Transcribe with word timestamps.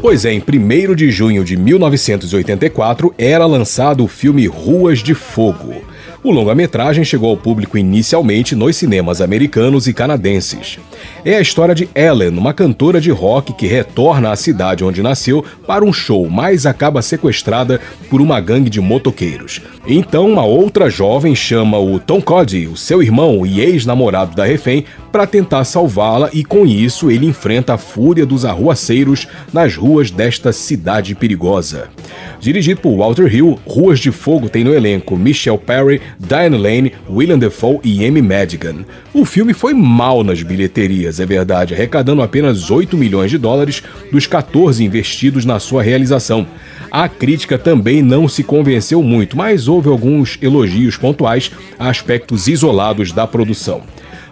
Pois 0.00 0.24
é, 0.24 0.32
em 0.32 0.40
1 0.42 0.96
de 0.96 1.12
junho 1.12 1.44
de 1.44 1.56
1984 1.56 3.14
era 3.16 3.46
lançado 3.46 4.02
o 4.02 4.08
filme 4.08 4.48
Ruas 4.48 4.98
de 4.98 5.14
Fogo. 5.14 5.91
O 6.24 6.30
longa-metragem 6.30 7.04
chegou 7.04 7.30
ao 7.30 7.36
público 7.36 7.76
inicialmente 7.76 8.54
nos 8.54 8.76
cinemas 8.76 9.20
americanos 9.20 9.88
e 9.88 9.92
canadenses. 9.92 10.78
É 11.24 11.36
a 11.36 11.40
história 11.40 11.74
de 11.74 11.88
Ellen, 11.94 12.36
uma 12.36 12.52
cantora 12.52 13.00
de 13.00 13.10
rock 13.10 13.52
que 13.52 13.66
retorna 13.66 14.30
à 14.30 14.36
cidade 14.36 14.84
onde 14.84 15.02
nasceu 15.02 15.44
para 15.66 15.84
um 15.84 15.92
show, 15.92 16.28
mas 16.28 16.66
acaba 16.66 17.02
sequestrada 17.02 17.80
por 18.10 18.20
uma 18.20 18.40
gangue 18.40 18.70
de 18.70 18.80
motoqueiros. 18.80 19.60
Então, 19.86 20.28
uma 20.28 20.44
outra 20.44 20.88
jovem 20.90 21.34
chama 21.34 21.78
o 21.78 21.98
Tom 21.98 22.20
Cody, 22.20 22.66
o 22.66 22.76
seu 22.76 23.02
irmão 23.02 23.46
e 23.46 23.60
ex-namorado 23.60 24.34
da 24.34 24.44
refém, 24.44 24.84
para 25.10 25.26
tentar 25.26 25.64
salvá-la 25.64 26.30
e 26.32 26.42
com 26.42 26.66
isso 26.66 27.10
ele 27.10 27.26
enfrenta 27.26 27.74
a 27.74 27.78
fúria 27.78 28.24
dos 28.24 28.44
arruaceiros 28.44 29.28
nas 29.52 29.76
ruas 29.76 30.10
desta 30.10 30.52
cidade 30.52 31.14
perigosa. 31.14 31.90
Dirigido 32.40 32.80
por 32.80 32.96
Walter 32.96 33.32
Hill, 33.32 33.58
Ruas 33.64 34.00
de 34.00 34.10
Fogo 34.10 34.48
tem 34.48 34.64
no 34.64 34.74
elenco 34.74 35.16
Michelle 35.16 35.58
Perry, 35.58 36.00
Diane 36.18 36.56
Lane, 36.56 36.92
William 37.08 37.38
Defoe 37.38 37.78
e 37.84 38.04
Amy 38.04 38.20
Madigan. 38.20 38.84
O 39.14 39.24
filme 39.24 39.54
foi 39.54 39.74
mal 39.74 40.24
nas 40.24 40.42
bilheterias, 40.42 40.91
é 41.20 41.26
verdade, 41.26 41.74
arrecadando 41.74 42.22
apenas 42.22 42.70
8 42.70 42.96
milhões 42.96 43.30
de 43.30 43.38
dólares 43.38 43.82
dos 44.10 44.26
14 44.26 44.84
investidos 44.84 45.44
na 45.44 45.58
sua 45.58 45.82
realização. 45.82 46.46
A 46.90 47.08
crítica 47.08 47.58
também 47.58 48.02
não 48.02 48.28
se 48.28 48.44
convenceu 48.44 49.02
muito, 49.02 49.36
mas 49.36 49.66
houve 49.66 49.88
alguns 49.88 50.38
elogios 50.42 50.96
pontuais 50.96 51.50
a 51.78 51.88
aspectos 51.88 52.48
isolados 52.48 53.12
da 53.12 53.26
produção. 53.26 53.82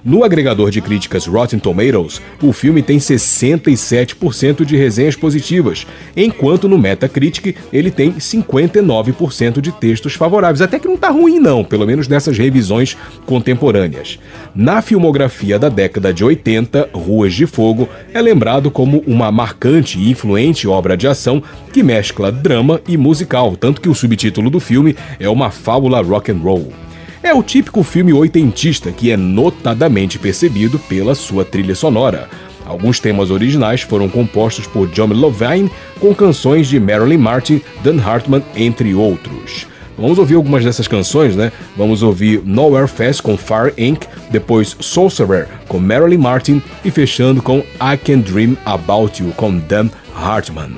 No 0.03 0.25
agregador 0.25 0.71
de 0.71 0.81
críticas 0.81 1.27
Rotten 1.27 1.59
Tomatoes, 1.59 2.22
o 2.43 2.53
filme 2.53 2.83
tem 2.83 2.97
67% 2.97 4.65
de 4.65 4.77
resenhas 4.77 5.15
positivas, 5.15 5.87
enquanto 6.16 6.66
no 6.69 6.78
Metacritic 6.78 7.55
ele 7.71 7.91
tem 7.91 8.12
59% 8.12 9.61
de 9.61 9.72
textos 9.72 10.15
favoráveis. 10.15 10.62
Até 10.62 10.78
que 10.78 10.88
não 10.88 10.97
tá 10.97 11.11
ruim 11.11 11.38
não, 11.38 11.62
pelo 11.62 11.87
menos 11.87 12.09
nessas 12.09 12.38
revisões 12.38 12.97
contemporâneas. 13.27 14.19
Na 14.55 14.81
filmografia 14.81 15.59
da 15.59 15.69
década 15.69 16.15
de 16.15 16.25
80, 16.25 16.91
Ruas 16.94 17.34
de 17.34 17.47
Fogo 17.47 17.87
é 18.15 18.22
lembrado 18.22 18.71
como 18.71 19.05
uma 19.06 19.31
marcante 19.31 19.99
e 19.99 20.11
influente 20.11 20.67
obra 20.67 20.97
de 20.97 21.06
ação 21.06 21.43
que 21.72 21.82
mescla 21.82 22.32
drama 22.32 22.81
e 22.88 22.97
musical, 22.97 23.55
tanto 23.55 23.81
que 23.81 23.88
o 23.88 23.94
subtítulo 23.94 24.49
do 24.49 24.61
filme 24.61 24.97
é 25.19 25.28
uma 25.28 25.50
fábula 25.50 26.00
rock 26.00 26.32
and 26.32 26.38
roll. 26.38 26.72
É 27.22 27.34
o 27.34 27.42
típico 27.42 27.82
filme 27.82 28.14
oitentista 28.14 28.91
que 28.91 29.10
é 29.10 29.16
notadamente 29.16 30.19
percebido 30.19 30.78
pela 30.78 31.14
sua 31.14 31.44
trilha 31.44 31.75
sonora. 31.75 32.31
Alguns 32.64 32.98
temas 32.98 33.31
originais 33.31 33.82
foram 33.82 34.08
compostos 34.08 34.66
por 34.66 34.88
John 34.88 35.08
Levine 35.08 35.70
com 36.00 36.14
canções 36.14 36.66
de 36.66 36.81
Marilyn 36.81 37.19
Martin, 37.19 37.60
Dan 37.84 38.00
Hartman, 38.00 38.42
entre 38.56 38.94
outros. 38.94 39.66
Vamos 39.98 40.19
ouvir 40.19 40.36
algumas 40.36 40.64
dessas 40.64 40.88
canções, 40.88 41.36
né? 41.36 41.53
Vamos 41.76 42.03
ouvir 42.03 42.41
Nowhere 42.42 42.88
Fast 42.88 43.22
com 43.22 43.37
Fire 43.37 43.75
Inc., 43.76 44.06
depois 44.31 44.75
Sorcerer 44.81 45.47
com 45.69 45.78
Marilyn 45.78 46.16
Martin 46.16 46.62
e 46.82 46.91
fechando 46.91 47.42
com 47.42 47.58
I 47.58 47.98
Can 48.02 48.20
Dream 48.20 48.56
About 48.64 49.22
You 49.22 49.31
com 49.37 49.58
Dan 49.58 49.91
Hartman 50.14 50.70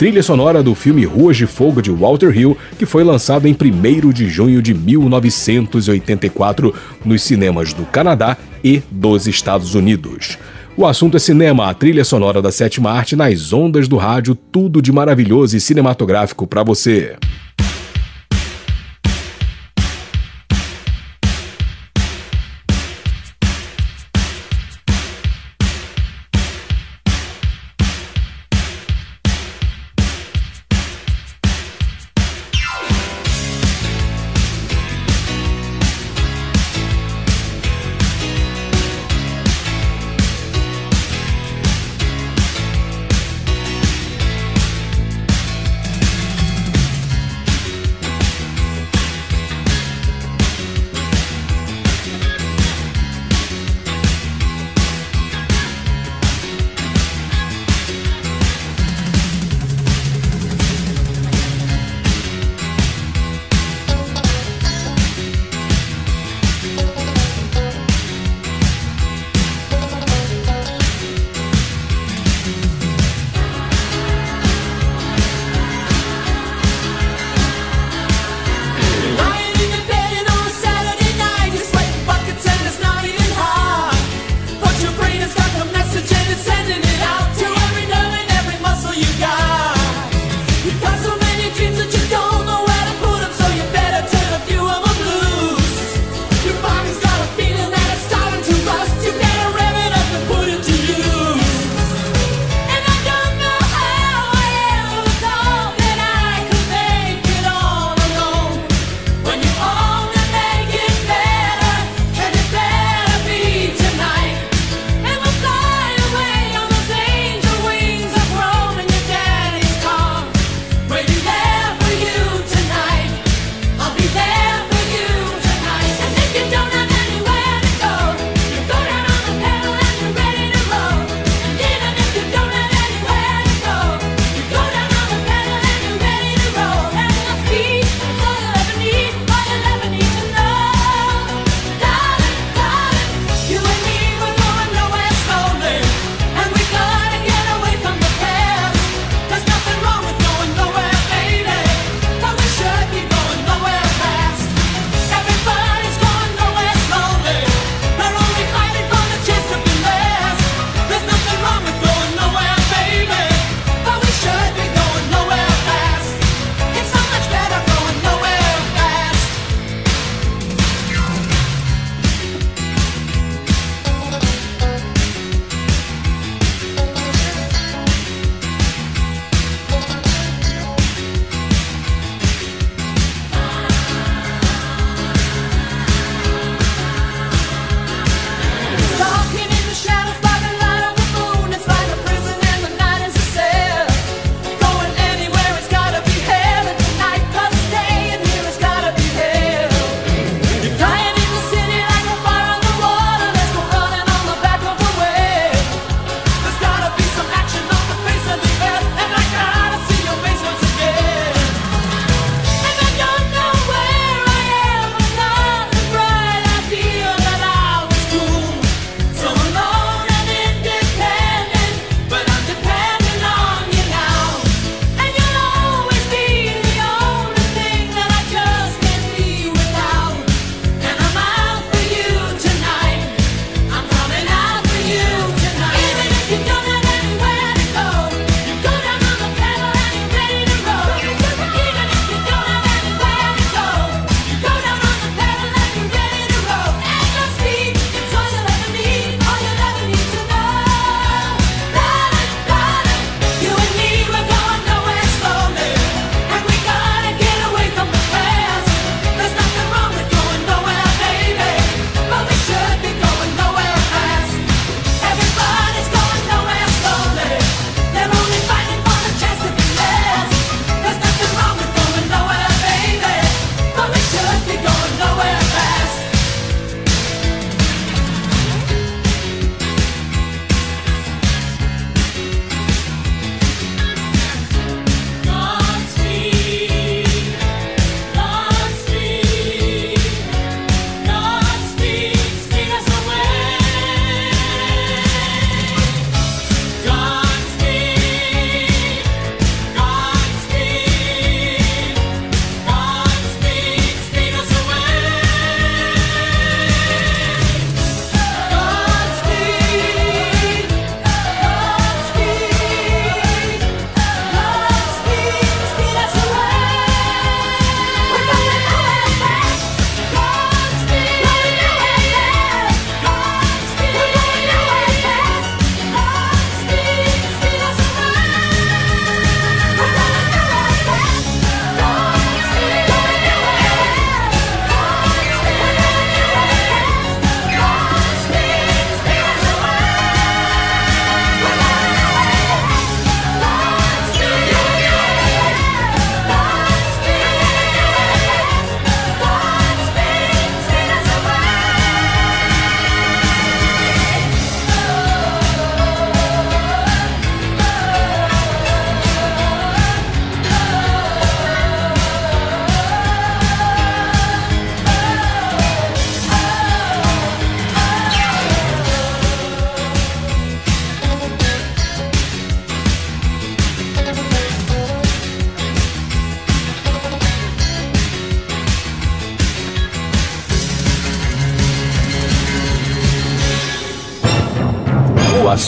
trilha 0.00 0.22
sonora 0.22 0.62
do 0.62 0.74
filme 0.74 1.04
Ruas 1.04 1.36
de 1.36 1.46
Fogo 1.46 1.82
de 1.82 1.90
Walter 1.90 2.34
Hill, 2.34 2.56
que 2.78 2.86
foi 2.86 3.04
lançado 3.04 3.46
em 3.46 3.52
1 3.52 4.12
de 4.14 4.30
junho 4.30 4.62
de 4.62 4.72
1984 4.72 6.74
nos 7.04 7.22
cinemas 7.22 7.74
do 7.74 7.84
Canadá 7.84 8.34
e 8.64 8.82
dos 8.90 9.26
Estados 9.26 9.74
Unidos. 9.74 10.38
O 10.74 10.86
assunto 10.86 11.18
é 11.18 11.20
cinema, 11.20 11.68
a 11.68 11.74
trilha 11.74 12.02
sonora 12.02 12.40
da 12.40 12.50
sétima 12.50 12.90
arte 12.90 13.14
nas 13.14 13.52
ondas 13.52 13.86
do 13.86 13.98
rádio, 13.98 14.34
tudo 14.34 14.80
de 14.80 14.90
maravilhoso 14.90 15.54
e 15.54 15.60
cinematográfico 15.60 16.46
para 16.46 16.62
você. 16.62 17.16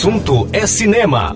Assunto 0.03 0.49
é 0.51 0.67
cinema. 0.67 1.33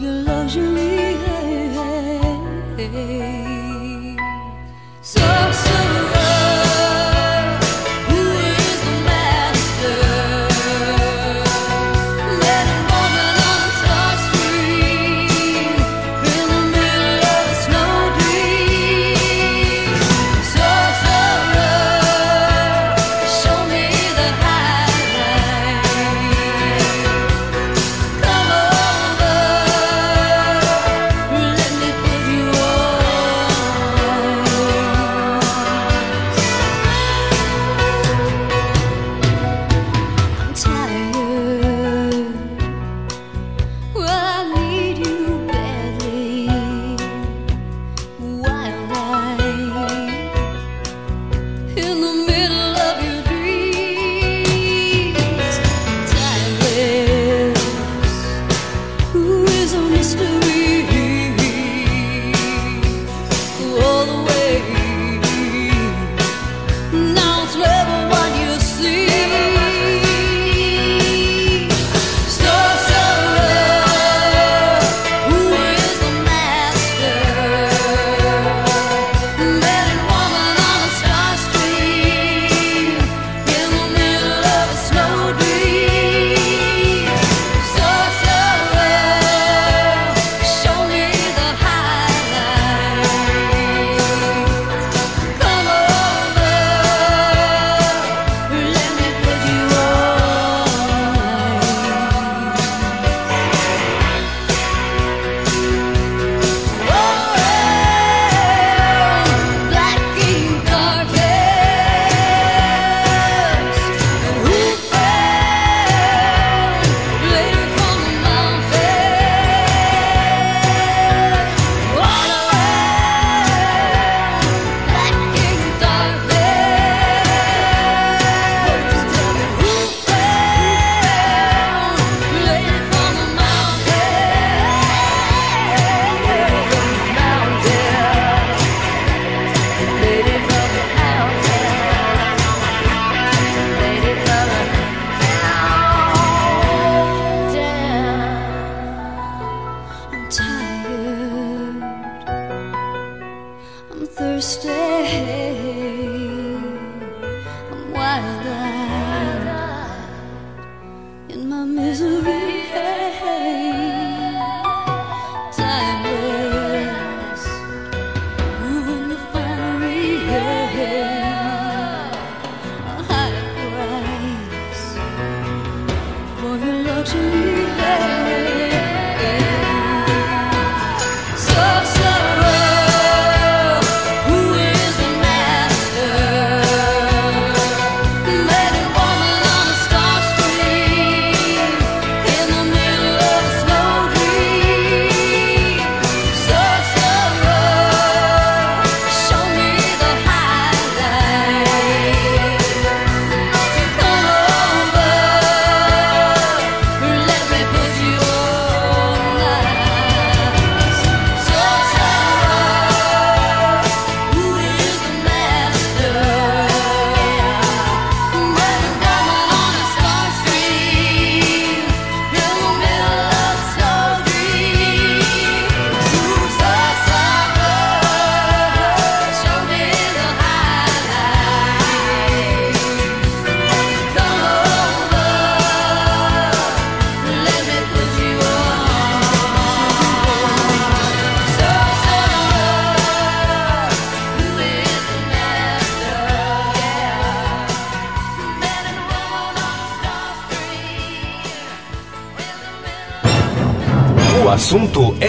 your 0.00 0.12
luxury. 0.12 0.78
Hey, 0.78 1.68
hey, 2.76 2.88
hey. 2.88 3.29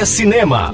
Cinema. 0.05 0.74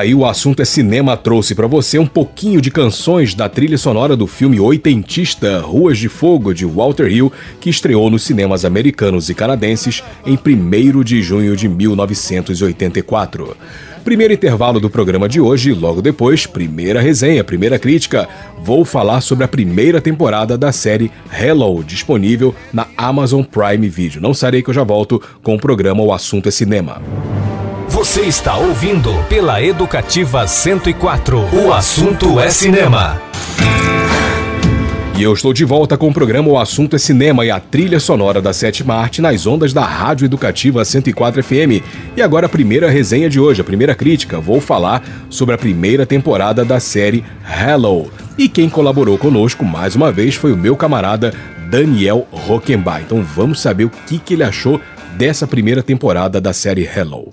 Aí 0.00 0.14
o 0.14 0.24
assunto 0.24 0.62
é 0.62 0.64
cinema 0.64 1.16
trouxe 1.16 1.54
para 1.54 1.66
você 1.66 1.98
um 1.98 2.06
pouquinho 2.06 2.60
de 2.60 2.70
canções 2.70 3.34
da 3.34 3.48
trilha 3.48 3.76
sonora 3.76 4.16
do 4.16 4.26
filme 4.26 4.58
oitentista 4.58 5.60
Ruas 5.60 5.98
de 5.98 6.08
Fogo 6.08 6.54
de 6.54 6.64
Walter 6.64 7.06
Hill, 7.06 7.30
que 7.60 7.68
estreou 7.68 8.10
nos 8.10 8.22
cinemas 8.22 8.64
americanos 8.64 9.28
e 9.28 9.34
canadenses 9.34 10.02
em 10.24 10.38
1 10.38 11.04
de 11.04 11.22
junho 11.22 11.54
de 11.54 11.68
1984. 11.68 13.56
Primeiro 14.02 14.32
intervalo 14.32 14.80
do 14.80 14.88
programa 14.88 15.28
de 15.28 15.38
hoje, 15.38 15.74
logo 15.74 16.00
depois, 16.00 16.46
primeira 16.46 17.02
resenha, 17.02 17.44
primeira 17.44 17.78
crítica. 17.78 18.26
Vou 18.62 18.86
falar 18.86 19.20
sobre 19.20 19.44
a 19.44 19.48
primeira 19.48 20.00
temporada 20.00 20.56
da 20.56 20.72
série 20.72 21.12
Hello, 21.30 21.84
disponível 21.84 22.54
na 22.72 22.86
Amazon 22.96 23.42
Prime 23.42 23.86
Video. 23.86 24.22
Não 24.22 24.32
sarei 24.32 24.62
que 24.62 24.70
eu 24.70 24.74
já 24.74 24.82
volto 24.82 25.20
com 25.42 25.54
o 25.54 25.60
programa 25.60 26.02
O 26.02 26.10
Assunto 26.10 26.48
é 26.48 26.50
Cinema. 26.50 27.02
Você 28.00 28.22
está 28.22 28.56
ouvindo 28.56 29.12
pela 29.28 29.62
Educativa 29.62 30.46
104. 30.46 31.38
O 31.54 31.70
assunto 31.70 32.40
é 32.40 32.48
cinema. 32.48 33.20
E 35.18 35.22
eu 35.22 35.34
estou 35.34 35.52
de 35.52 35.66
volta 35.66 35.98
com 35.98 36.08
o 36.08 36.14
programa 36.14 36.48
O 36.48 36.58
Assunto 36.58 36.96
é 36.96 36.98
Cinema 36.98 37.44
e 37.44 37.50
a 37.50 37.60
trilha 37.60 38.00
sonora 38.00 38.40
da 38.40 38.54
sétima 38.54 38.94
arte 38.94 39.20
nas 39.20 39.46
ondas 39.46 39.74
da 39.74 39.84
Rádio 39.84 40.24
Educativa 40.24 40.82
104 40.82 41.44
FM. 41.44 41.84
E 42.16 42.22
agora 42.22 42.46
a 42.46 42.48
primeira 42.48 42.88
resenha 42.88 43.28
de 43.28 43.38
hoje, 43.38 43.60
a 43.60 43.64
primeira 43.64 43.94
crítica. 43.94 44.40
Vou 44.40 44.62
falar 44.62 45.04
sobre 45.28 45.54
a 45.54 45.58
primeira 45.58 46.06
temporada 46.06 46.64
da 46.64 46.80
série 46.80 47.22
Hello. 47.46 48.10
E 48.38 48.48
quem 48.48 48.70
colaborou 48.70 49.18
conosco 49.18 49.62
mais 49.62 49.94
uma 49.94 50.10
vez 50.10 50.36
foi 50.36 50.54
o 50.54 50.56
meu 50.56 50.74
camarada 50.74 51.34
Daniel 51.68 52.26
Rockenbach. 52.32 53.02
Então 53.02 53.22
vamos 53.22 53.60
saber 53.60 53.84
o 53.84 53.90
que, 53.90 54.18
que 54.18 54.32
ele 54.32 54.42
achou 54.42 54.80
dessa 55.18 55.46
primeira 55.46 55.82
temporada 55.82 56.40
da 56.40 56.54
série 56.54 56.88
Hello. 56.88 57.30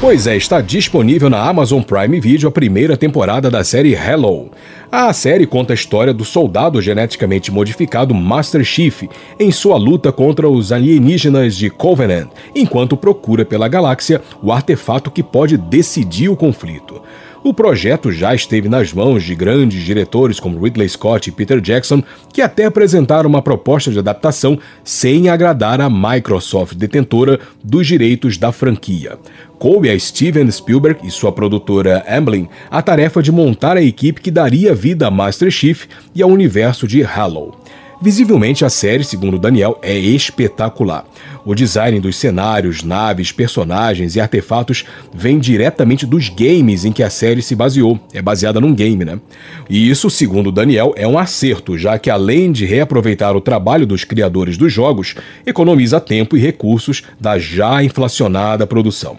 Pois 0.00 0.26
é, 0.26 0.34
está 0.34 0.62
disponível 0.62 1.28
na 1.28 1.46
Amazon 1.46 1.82
Prime 1.82 2.18
Video 2.20 2.48
a 2.48 2.50
primeira 2.50 2.96
temporada 2.96 3.50
da 3.50 3.62
série 3.62 3.92
Hello. 3.92 4.50
A 4.90 5.12
série 5.12 5.46
conta 5.46 5.74
a 5.74 5.74
história 5.74 6.14
do 6.14 6.24
soldado 6.24 6.80
geneticamente 6.80 7.52
modificado 7.52 8.14
Master 8.14 8.64
Chief 8.64 9.02
em 9.38 9.52
sua 9.52 9.76
luta 9.76 10.10
contra 10.10 10.48
os 10.48 10.72
alienígenas 10.72 11.54
de 11.54 11.68
Covenant, 11.68 12.30
enquanto 12.54 12.96
procura 12.96 13.44
pela 13.44 13.68
galáxia 13.68 14.22
o 14.42 14.50
artefato 14.50 15.10
que 15.10 15.22
pode 15.22 15.58
decidir 15.58 16.30
o 16.30 16.36
conflito. 16.36 17.02
O 17.42 17.54
projeto 17.54 18.12
já 18.12 18.34
esteve 18.34 18.68
nas 18.68 18.92
mãos 18.92 19.24
de 19.24 19.34
grandes 19.34 19.82
diretores 19.82 20.38
como 20.38 20.62
Ridley 20.62 20.86
Scott 20.86 21.30
e 21.30 21.32
Peter 21.32 21.58
Jackson, 21.58 22.02
que 22.30 22.42
até 22.42 22.66
apresentaram 22.66 23.30
uma 23.30 23.40
proposta 23.40 23.90
de 23.90 23.98
adaptação 23.98 24.58
sem 24.84 25.30
agradar 25.30 25.80
a 25.80 25.88
Microsoft, 25.88 26.74
detentora 26.74 27.40
dos 27.64 27.86
direitos 27.86 28.36
da 28.36 28.52
franquia. 28.52 29.18
Coube 29.58 29.88
a 29.88 29.98
Steven 29.98 30.50
Spielberg 30.50 31.00
e 31.02 31.10
sua 31.10 31.32
produtora 31.32 32.04
Amblin 32.06 32.46
a 32.70 32.82
tarefa 32.82 33.22
de 33.22 33.32
montar 33.32 33.78
a 33.78 33.82
equipe 33.82 34.20
que 34.20 34.30
daria 34.30 34.74
vida 34.74 35.06
a 35.06 35.10
Master 35.10 35.50
Chief 35.50 35.86
e 36.14 36.22
ao 36.22 36.28
universo 36.28 36.86
de 36.86 37.02
Halo. 37.02 37.54
Visivelmente, 38.02 38.64
a 38.64 38.70
série, 38.70 39.04
segundo 39.04 39.38
Daniel, 39.38 39.78
é 39.82 39.94
espetacular. 39.94 41.04
O 41.44 41.54
design 41.54 42.00
dos 42.00 42.16
cenários, 42.16 42.82
naves, 42.82 43.30
personagens 43.30 44.16
e 44.16 44.20
artefatos 44.20 44.86
vem 45.12 45.38
diretamente 45.38 46.06
dos 46.06 46.30
games 46.30 46.86
em 46.86 46.92
que 46.92 47.02
a 47.02 47.10
série 47.10 47.42
se 47.42 47.54
baseou. 47.54 48.00
É 48.14 48.22
baseada 48.22 48.58
num 48.58 48.74
game, 48.74 49.04
né? 49.04 49.20
E 49.68 49.90
isso, 49.90 50.08
segundo 50.08 50.50
Daniel, 50.50 50.94
é 50.96 51.06
um 51.06 51.18
acerto, 51.18 51.76
já 51.76 51.98
que 51.98 52.08
além 52.08 52.50
de 52.50 52.64
reaproveitar 52.64 53.36
o 53.36 53.40
trabalho 53.40 53.86
dos 53.86 54.02
criadores 54.02 54.56
dos 54.56 54.72
jogos, 54.72 55.14
economiza 55.44 56.00
tempo 56.00 56.38
e 56.38 56.40
recursos 56.40 57.02
da 57.20 57.38
já 57.38 57.84
inflacionada 57.84 58.66
produção. 58.66 59.18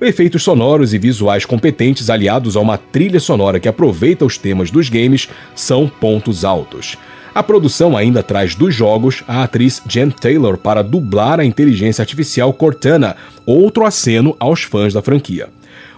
Efeitos 0.00 0.42
sonoros 0.42 0.92
e 0.92 0.98
visuais 0.98 1.44
competentes 1.44 2.10
aliados 2.10 2.56
a 2.56 2.60
uma 2.60 2.76
trilha 2.76 3.20
sonora 3.20 3.60
que 3.60 3.68
aproveita 3.68 4.24
os 4.24 4.36
temas 4.36 4.68
dos 4.68 4.88
games 4.88 5.28
são 5.54 5.88
pontos 5.88 6.44
altos. 6.44 6.98
A 7.36 7.42
produção 7.42 7.94
ainda 7.94 8.22
traz 8.22 8.54
dos 8.54 8.74
jogos 8.74 9.22
a 9.28 9.42
atriz 9.42 9.82
Jen 9.86 10.08
Taylor 10.08 10.56
para 10.56 10.80
dublar 10.80 11.38
a 11.38 11.44
inteligência 11.44 12.00
artificial 12.00 12.50
Cortana, 12.50 13.14
outro 13.44 13.84
aceno 13.84 14.34
aos 14.40 14.62
fãs 14.62 14.94
da 14.94 15.02
franquia. 15.02 15.50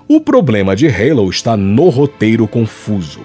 O 0.08 0.20
problema 0.20 0.74
de 0.74 0.88
Halo 0.88 1.30
está 1.30 1.56
no 1.56 1.90
roteiro 1.90 2.48
confuso. 2.48 3.20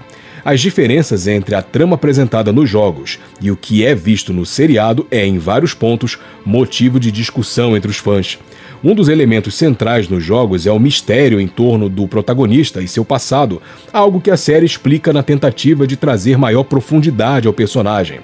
As 0.46 0.62
diferenças 0.62 1.26
entre 1.26 1.56
a 1.56 1.64
trama 1.64 1.96
apresentada 1.96 2.54
nos 2.54 2.70
jogos 2.70 3.18
e 3.42 3.50
o 3.50 3.58
que 3.58 3.84
é 3.84 3.96
visto 3.96 4.32
no 4.32 4.46
seriado 4.46 5.08
é, 5.10 5.26
em 5.26 5.40
vários 5.40 5.74
pontos, 5.74 6.20
motivo 6.46 7.00
de 7.00 7.12
discussão 7.12 7.76
entre 7.76 7.90
os 7.90 7.98
fãs. 7.98 8.38
Um 8.84 8.94
dos 8.94 9.08
elementos 9.08 9.56
centrais 9.56 10.10
nos 10.10 10.22
jogos 10.22 10.68
é 10.68 10.72
o 10.72 10.78
mistério 10.78 11.40
em 11.40 11.48
torno 11.48 11.88
do 11.88 12.06
protagonista 12.06 12.82
e 12.82 12.88
seu 12.88 13.06
passado, 13.06 13.62
algo 13.94 14.20
que 14.20 14.30
a 14.30 14.36
série 14.36 14.66
explica 14.66 15.14
na 15.14 15.24
tentativa 15.24 15.88
de 15.88 15.96
trazer 15.96 16.38
maior 16.38 16.66
profundidade 16.66 17.48
ao 17.48 17.54
personagem. 17.54 18.20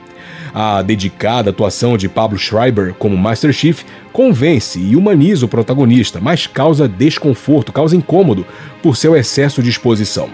A 0.53 0.81
dedicada 0.81 1.51
atuação 1.51 1.97
de 1.97 2.09
Pablo 2.09 2.37
Schreiber 2.37 2.93
como 2.95 3.15
Master 3.15 3.53
Chief 3.53 3.83
convence 4.11 4.77
e 4.77 4.97
humaniza 4.97 5.45
o 5.45 5.49
protagonista, 5.49 6.19
mas 6.19 6.45
causa 6.45 6.89
desconforto, 6.89 7.71
causa 7.71 7.95
incômodo 7.95 8.45
por 8.83 8.97
seu 8.97 9.15
excesso 9.15 9.63
de 9.63 9.69
exposição. 9.69 10.29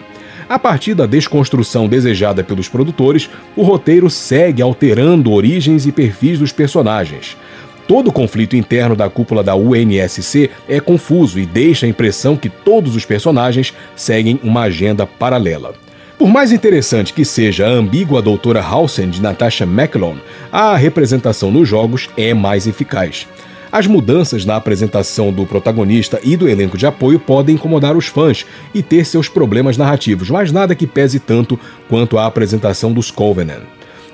A 0.50 0.58
partir 0.58 0.96
da 0.96 1.06
desconstrução 1.06 1.88
desejada 1.88 2.44
pelos 2.44 2.68
produtores, 2.68 3.30
o 3.56 3.62
roteiro 3.62 4.10
segue 4.10 4.62
alterando 4.62 5.32
origens 5.32 5.86
e 5.86 5.92
perfis 5.92 6.40
dos 6.40 6.52
personagens. 6.52 7.38
Todo 7.88 8.08
o 8.08 8.12
conflito 8.12 8.56
interno 8.56 8.95
da 8.95 9.10
cúpula 9.10 9.43
da 9.43 9.56
UNSC 9.56 10.50
é 10.67 10.80
confuso 10.80 11.39
e 11.39 11.45
deixa 11.45 11.86
a 11.86 11.89
impressão 11.89 12.36
que 12.36 12.50
todos 12.50 12.95
os 12.95 13.06
personagens 13.06 13.74
seguem 13.95 14.39
uma 14.43 14.62
agenda 14.62 15.06
paralela. 15.06 15.76
Por 16.17 16.30
mais 16.30 16.52
interessante 16.52 17.13
que 17.13 17.24
seja 17.24 17.67
a 17.67 17.69
ambígua 17.69 18.21
doutora 18.21 18.62
Halsen 18.62 19.10
de 19.10 19.21
Natasha 19.21 19.65
McElhone, 19.65 20.21
a 20.52 20.76
representação 20.76 21.52
nos 21.52 21.67
jogos 21.67 22.10
é 22.17 22.34
mais 22.34 22.65
eficaz. 22.65 23.28
As 23.71 23.86
mudanças 23.86 24.45
na 24.45 24.56
apresentação 24.56 25.32
do 25.32 25.45
protagonista 25.45 26.19
e 26.24 26.38
do 26.38 26.48
elenco 26.48 26.78
de 26.78 26.88
apoio 26.88 27.19
podem 27.19 27.56
incomodar 27.56 27.95
os 27.98 28.08
fãs 28.08 28.45
e 28.74 28.82
ter 28.82 29.06
seus 29.06 29.28
problemas 29.28 29.78
narrativos, 29.78 30.30
mas 30.30 30.52
nada 30.52 30.74
que 30.74 30.88
pese 30.88 31.19
tanto 31.19 31.60
quanto 31.89 32.17
a 32.17 32.26
apresentação 32.26 32.93
dos 32.93 33.12
Covenant. 33.12 33.63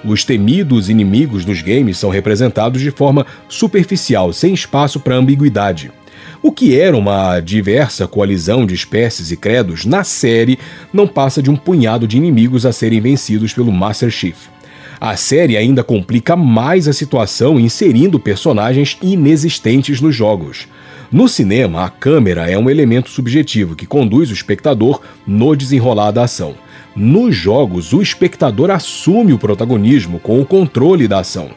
Os 0.04 0.24
temidos 0.24 0.90
inimigos 0.90 1.46
dos 1.46 1.62
games 1.62 1.98
são 1.98 2.10
representados 2.10 2.82
de 2.82 2.90
forma 2.90 3.26
superficial, 3.48 4.34
sem 4.34 4.54
espaço 4.54 5.00
para 5.00 5.16
ambiguidade. 5.16 5.92
O 6.42 6.52
que 6.52 6.80
era 6.80 6.98
uma 6.98 7.40
diversa 7.40 8.08
coalizão 8.08 8.66
de 8.66 8.74
espécies 8.74 9.32
e 9.32 9.38
credos, 9.38 9.86
na 9.86 10.04
série 10.04 10.58
não 10.92 11.08
passa 11.08 11.42
de 11.42 11.52
um 11.52 11.56
punhado 11.56 12.08
de 12.08 12.18
inimigos 12.18 12.66
a 12.66 12.72
serem 12.72 13.00
vencidos 13.00 13.54
pelo 13.54 13.72
Master 13.72 14.10
Chief. 14.10 14.50
A 15.00 15.16
série 15.16 15.56
ainda 15.56 15.84
complica 15.84 16.36
mais 16.36 16.88
a 16.88 16.94
situação 16.94 17.60
inserindo 17.60 18.20
personagens 18.20 18.98
inexistentes 19.02 20.02
nos 20.02 20.16
jogos. 20.16 20.68
No 21.12 21.28
cinema, 21.28 21.86
a 21.86 21.90
câmera 21.90 22.50
é 22.50 22.58
um 22.58 22.70
elemento 22.70 23.10
subjetivo 23.10 23.76
que 23.76 23.86
conduz 23.86 24.32
o 24.32 24.34
espectador 24.34 25.02
no 25.28 25.56
desenrolar 25.56 26.12
da 26.12 26.24
ação. 26.24 26.56
Nos 26.96 27.34
jogos, 27.36 27.94
o 27.94 28.02
espectador 28.02 28.70
assume 28.70 29.32
o 29.32 29.40
protagonismo 29.40 30.20
com 30.20 30.42
o 30.42 30.46
controle 30.46 31.08
da 31.08 31.20
ação. 31.20 31.50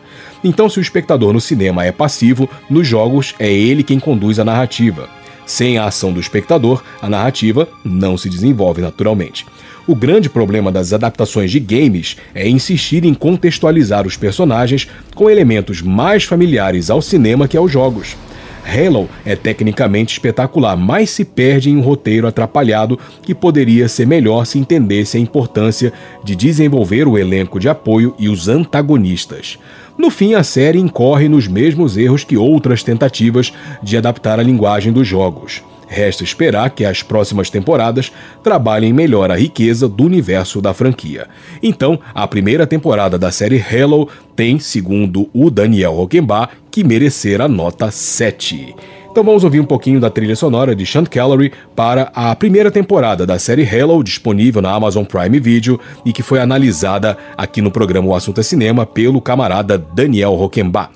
Então, 0.44 0.68
se 0.68 0.78
o 0.78 0.82
espectador 0.82 1.32
no 1.32 1.40
cinema 1.40 1.84
é 1.84 1.90
passivo, 1.90 2.48
nos 2.70 2.86
jogos 2.86 3.34
é 3.38 3.52
ele 3.52 3.82
quem 3.82 3.98
conduz 3.98 4.38
a 4.38 4.44
narrativa. 4.44 5.08
Sem 5.44 5.76
a 5.76 5.86
ação 5.86 6.12
do 6.12 6.20
espectador, 6.20 6.82
a 7.02 7.08
narrativa 7.08 7.68
não 7.84 8.16
se 8.16 8.28
desenvolve 8.28 8.80
naturalmente. 8.80 9.44
O 9.86 9.94
grande 9.94 10.30
problema 10.30 10.72
das 10.72 10.92
adaptações 10.92 11.50
de 11.50 11.60
games 11.60 12.16
é 12.34 12.48
insistir 12.48 13.04
em 13.04 13.12
contextualizar 13.12 14.06
os 14.06 14.16
personagens 14.16 14.88
com 15.14 15.28
elementos 15.28 15.82
mais 15.82 16.24
familiares 16.24 16.88
ao 16.90 17.02
cinema 17.02 17.46
que 17.46 17.56
aos 17.56 17.70
jogos. 17.70 18.16
Halo 18.64 19.08
é 19.24 19.36
tecnicamente 19.36 20.14
espetacular, 20.14 20.76
mas 20.76 21.10
se 21.10 21.24
perde 21.24 21.70
em 21.70 21.76
um 21.76 21.80
roteiro 21.80 22.26
atrapalhado 22.26 22.98
que 23.22 23.34
poderia 23.34 23.88
ser 23.88 24.06
melhor 24.06 24.46
se 24.46 24.58
entendesse 24.58 25.16
a 25.16 25.20
importância 25.20 25.92
de 26.24 26.34
desenvolver 26.34 27.06
o 27.06 27.18
elenco 27.18 27.60
de 27.60 27.68
apoio 27.68 28.14
e 28.18 28.28
os 28.28 28.48
antagonistas. 28.48 29.58
No 29.96 30.10
fim, 30.10 30.34
a 30.34 30.42
série 30.42 30.80
incorre 30.80 31.28
nos 31.28 31.46
mesmos 31.46 31.96
erros 31.96 32.24
que 32.24 32.36
outras 32.36 32.82
tentativas 32.82 33.52
de 33.82 33.96
adaptar 33.96 34.40
a 34.40 34.42
linguagem 34.42 34.92
dos 34.92 35.06
jogos. 35.06 35.62
Resta 35.94 36.24
esperar 36.24 36.70
que 36.70 36.84
as 36.84 37.04
próximas 37.04 37.48
temporadas 37.48 38.10
trabalhem 38.42 38.92
melhor 38.92 39.30
a 39.30 39.36
riqueza 39.36 39.88
do 39.88 40.04
universo 40.04 40.60
da 40.60 40.74
franquia. 40.74 41.28
Então, 41.62 42.00
a 42.12 42.26
primeira 42.26 42.66
temporada 42.66 43.16
da 43.16 43.30
série 43.30 43.62
Halo 43.62 44.08
tem, 44.34 44.58
segundo 44.58 45.30
o 45.32 45.50
Daniel 45.50 45.92
Rockenbach, 45.92 46.52
que 46.68 46.82
merecer 46.82 47.40
a 47.40 47.46
nota 47.46 47.92
7. 47.92 48.74
Então 49.14 49.22
vamos 49.22 49.44
ouvir 49.44 49.60
um 49.60 49.64
pouquinho 49.64 50.00
da 50.00 50.10
trilha 50.10 50.34
sonora 50.34 50.74
de 50.74 50.84
Sean 50.84 51.04
Callery 51.04 51.52
para 51.76 52.10
a 52.12 52.34
primeira 52.34 52.68
temporada 52.68 53.24
da 53.24 53.38
série 53.38 53.62
Halo, 53.64 54.02
disponível 54.02 54.60
na 54.60 54.72
Amazon 54.72 55.04
Prime 55.04 55.38
Video 55.38 55.78
e 56.04 56.12
que 56.12 56.20
foi 56.20 56.40
analisada 56.40 57.16
aqui 57.38 57.62
no 57.62 57.70
programa 57.70 58.08
O 58.08 58.14
Assunto 58.16 58.40
é 58.40 58.42
Cinema 58.42 58.84
pelo 58.84 59.20
camarada 59.20 59.78
Daniel 59.78 60.34
Rockenbach. 60.34 60.90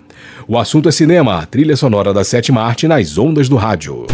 O 0.48 0.58
Assunto 0.58 0.88
é 0.88 0.92
Cinema, 0.92 1.38
a 1.38 1.46
trilha 1.46 1.76
sonora 1.76 2.12
da 2.12 2.24
sétima 2.24 2.62
arte 2.62 2.88
nas 2.88 3.16
ondas 3.16 3.48
do 3.48 3.54
rádio. 3.54 4.04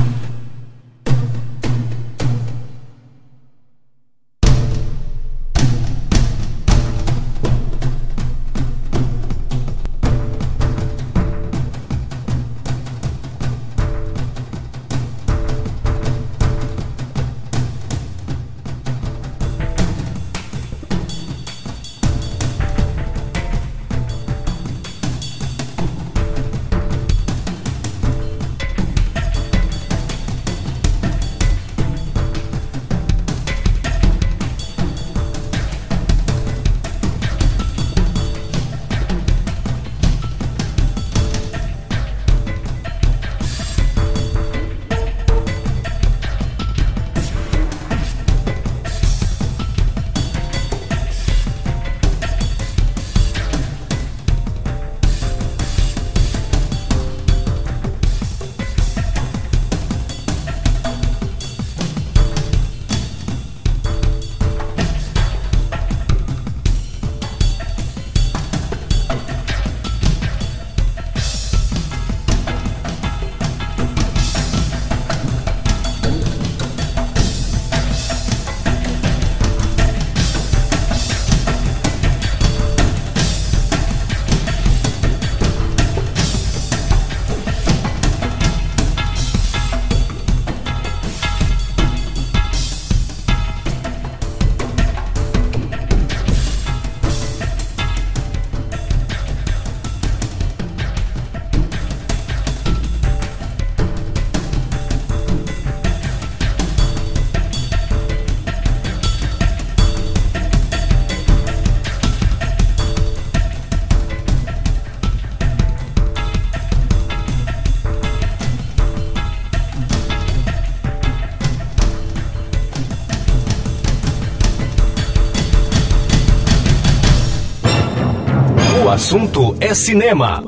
Assunto 129.04 129.54
é 129.60 129.74
cinema. 129.74 130.42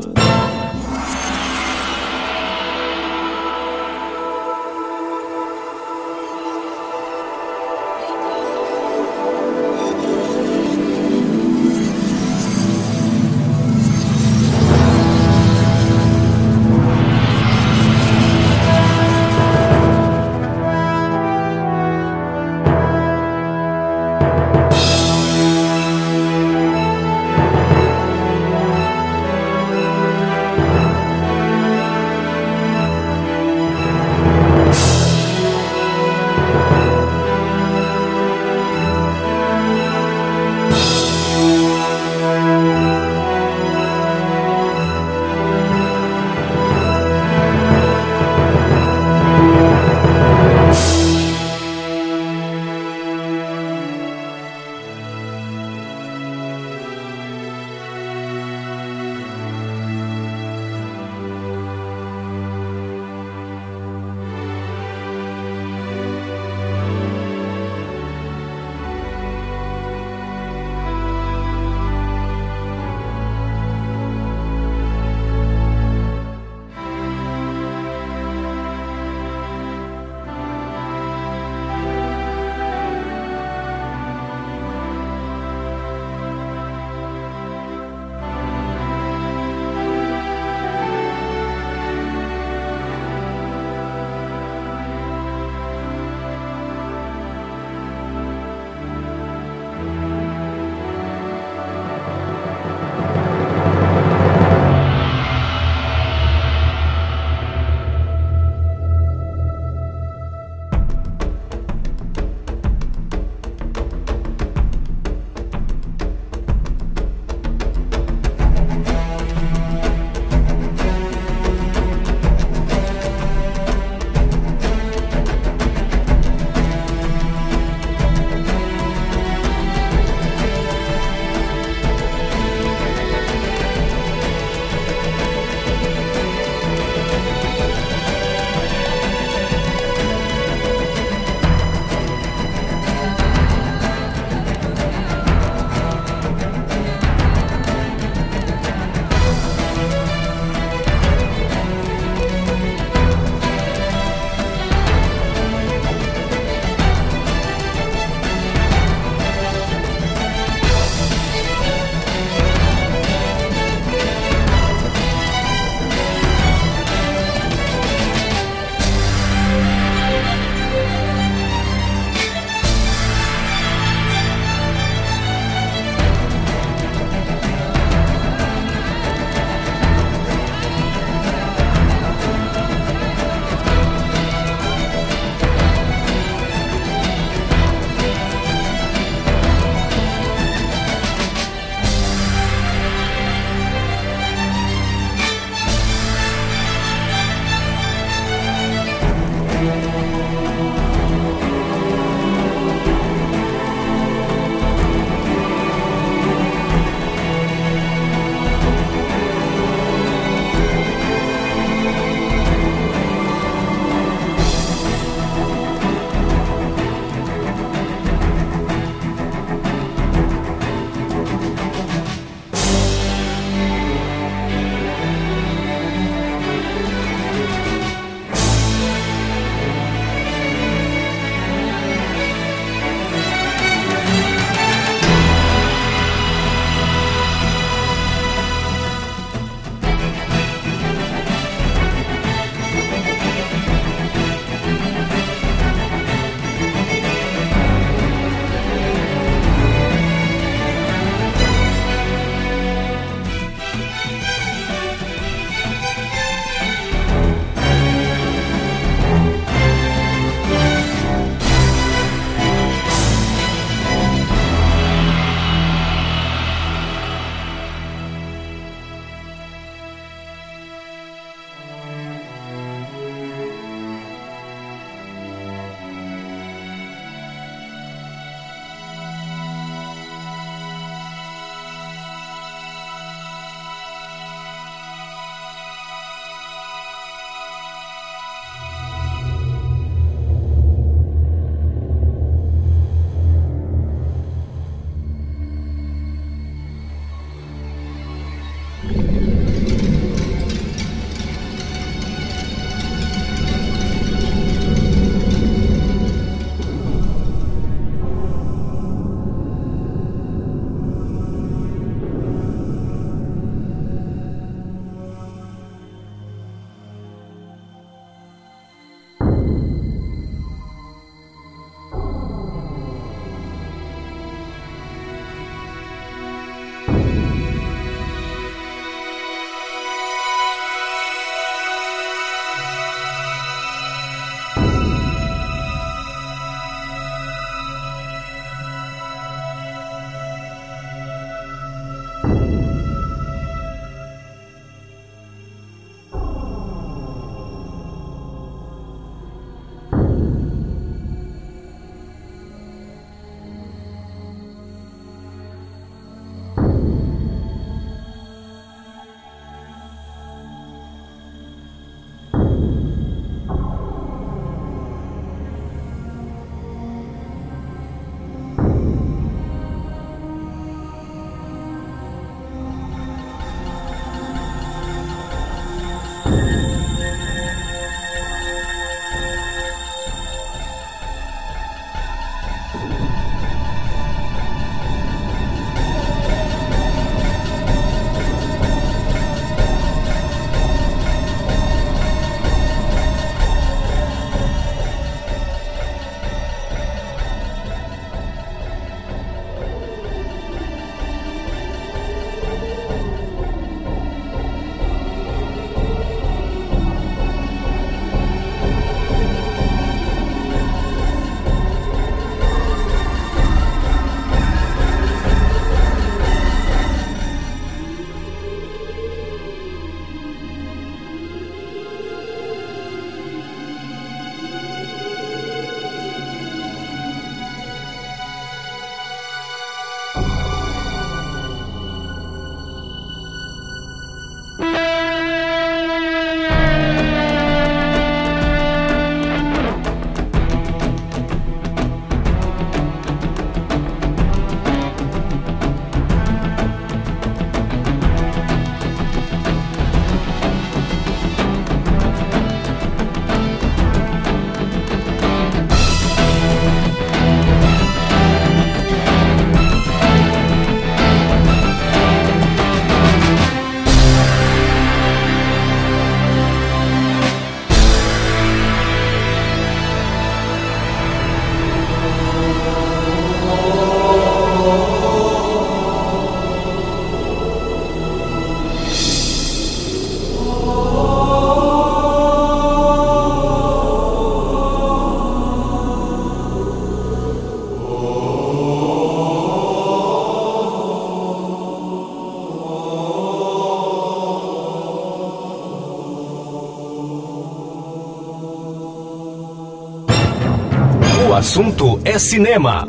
Assunto 501.57 501.99
é 502.05 502.19
cinema. 502.19 502.86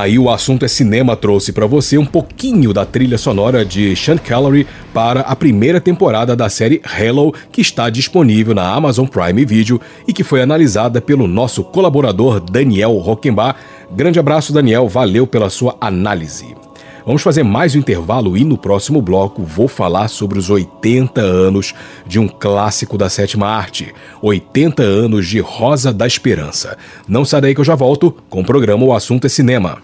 Daí 0.00 0.18
o 0.18 0.30
assunto 0.30 0.64
é 0.64 0.68
cinema 0.68 1.14
trouxe 1.14 1.52
para 1.52 1.66
você 1.66 1.98
um 1.98 2.06
pouquinho 2.06 2.72
da 2.72 2.86
trilha 2.86 3.18
sonora 3.18 3.66
de 3.66 3.94
Sean 3.94 4.16
Callery 4.16 4.66
para 4.94 5.20
a 5.20 5.36
primeira 5.36 5.78
temporada 5.78 6.34
da 6.34 6.48
série 6.48 6.80
Hello, 6.98 7.34
que 7.52 7.60
está 7.60 7.90
disponível 7.90 8.54
na 8.54 8.66
Amazon 8.66 9.06
Prime 9.06 9.44
Video 9.44 9.78
e 10.08 10.14
que 10.14 10.24
foi 10.24 10.40
analisada 10.40 11.02
pelo 11.02 11.28
nosso 11.28 11.62
colaborador 11.62 12.40
Daniel 12.40 12.92
Rockenbach. 12.92 13.58
Grande 13.94 14.18
abraço, 14.18 14.54
Daniel, 14.54 14.88
valeu 14.88 15.26
pela 15.26 15.50
sua 15.50 15.76
análise. 15.78 16.59
Vamos 17.04 17.22
fazer 17.22 17.42
mais 17.42 17.74
um 17.74 17.78
intervalo 17.78 18.36
e 18.36 18.44
no 18.44 18.58
próximo 18.58 19.00
bloco 19.00 19.42
vou 19.42 19.68
falar 19.68 20.08
sobre 20.08 20.38
os 20.38 20.50
80 20.50 21.20
anos 21.20 21.74
de 22.06 22.18
um 22.18 22.28
clássico 22.28 22.98
da 22.98 23.08
sétima 23.08 23.48
arte, 23.48 23.94
80 24.20 24.82
anos 24.82 25.26
de 25.26 25.40
Rosa 25.40 25.92
da 25.92 26.06
Esperança. 26.06 26.76
Não 27.08 27.24
sai 27.24 27.40
daí 27.40 27.54
que 27.54 27.60
eu 27.60 27.64
já 27.64 27.74
volto 27.74 28.14
com 28.28 28.40
o 28.40 28.44
programa 28.44 28.84
O 28.84 28.92
Assunto 28.92 29.26
é 29.26 29.30
Cinema. 29.30 29.78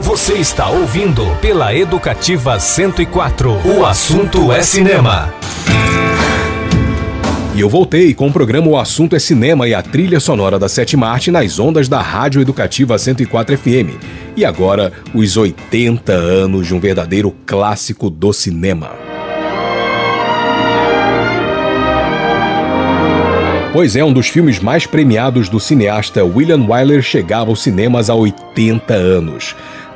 Você 0.00 0.34
está 0.34 0.68
ouvindo 0.68 1.24
pela 1.40 1.74
Educativa 1.74 2.60
104. 2.60 3.50
O 3.78 3.86
assunto 3.86 4.52
é 4.52 4.62
cinema. 4.62 5.32
E 7.56 7.60
eu 7.60 7.68
voltei 7.68 8.12
com 8.12 8.26
o 8.26 8.32
programa 8.32 8.66
O 8.66 8.76
Assunto 8.76 9.14
é 9.14 9.18
Cinema 9.20 9.68
e 9.68 9.74
a 9.74 9.80
trilha 9.80 10.18
sonora 10.18 10.58
da 10.58 10.68
Sétima 10.68 11.06
Arte 11.06 11.30
nas 11.30 11.60
ondas 11.60 11.88
da 11.88 12.02
Rádio 12.02 12.42
Educativa 12.42 12.98
104 12.98 13.56
FM. 13.56 13.94
E 14.36 14.44
agora, 14.44 14.92
os 15.14 15.36
80 15.36 16.12
anos 16.12 16.66
de 16.66 16.74
um 16.74 16.80
verdadeiro 16.80 17.32
clássico 17.46 18.10
do 18.10 18.32
cinema. 18.32 18.90
Pois 23.72 23.94
é, 23.94 24.04
um 24.04 24.12
dos 24.12 24.28
filmes 24.28 24.58
mais 24.58 24.84
premiados 24.84 25.48
do 25.48 25.60
cineasta 25.60 26.24
William 26.24 26.66
Wyler 26.66 27.02
chegava 27.02 27.50
aos 27.50 27.62
cinemas 27.62 28.10
há 28.10 28.14
80 28.16 28.94
anos. 28.94 29.54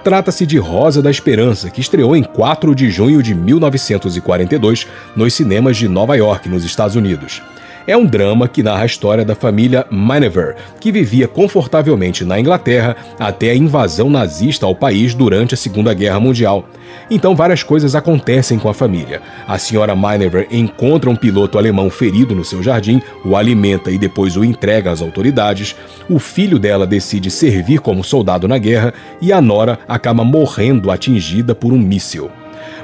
Trata-se 0.09 0.47
de 0.47 0.57
Rosa 0.57 1.03
da 1.03 1.11
Esperança, 1.11 1.69
que 1.69 1.83
estreou 1.83 2.17
em 2.17 2.23
4 2.23 2.75
de 2.75 2.89
junho 2.89 3.23
de 3.23 3.35
1942 3.35 4.87
nos 5.15 5.35
cinemas 5.35 5.77
de 5.77 5.87
Nova 5.87 6.17
York, 6.17 6.49
nos 6.49 6.65
Estados 6.65 6.97
Unidos. 6.97 7.43
É 7.89 7.97
um 7.97 8.05
drama 8.05 8.47
que 8.47 8.63
narra 8.63 8.83
a 8.83 8.87
história 8.87 9.25
da 9.25 9.35
família 9.35 9.87
Miniver, 9.91 10.57
que 10.79 10.93
vivia 10.93 11.27
confortavelmente 11.27 12.23
na 12.23 12.39
Inglaterra 12.39 12.95
até 13.19 13.51
a 13.51 13.57
invasão 13.57 14.11
nazista 14.11 14.67
ao 14.67 14.75
país 14.75 15.15
durante 15.15 15.55
a 15.55 15.57
Segunda 15.57 15.95
Guerra 15.95 16.21
Mundial. 16.21 16.69
Então 17.11 17.35
várias 17.35 17.63
coisas 17.63 17.95
acontecem 17.95 18.59
com 18.59 18.69
a 18.69 18.75
família. 18.75 19.23
A 19.47 19.57
senhora 19.57 19.97
Miniver 19.97 20.47
encontra 20.51 21.09
um 21.09 21.17
piloto 21.17 21.57
alemão 21.57 21.89
ferido 21.89 22.35
no 22.35 22.45
seu 22.45 22.63
jardim, 22.63 23.01
o 23.25 23.35
alimenta 23.35 23.91
e 23.91 23.97
depois 23.97 24.37
o 24.37 24.45
entrega 24.45 24.91
às 24.91 25.01
autoridades. 25.01 25.75
O 26.11 26.19
filho 26.19 26.59
dela 26.59 26.87
decide 26.87 27.31
servir 27.31 27.81
como 27.81 28.05
soldado 28.05 28.47
na 28.47 28.59
guerra 28.59 28.93
e 29.19 29.33
a 29.33 29.41
nora 29.41 29.79
acaba 29.89 30.23
morrendo 30.23 30.91
atingida 30.91 31.55
por 31.55 31.73
um 31.73 31.79
míssil. 31.79 32.31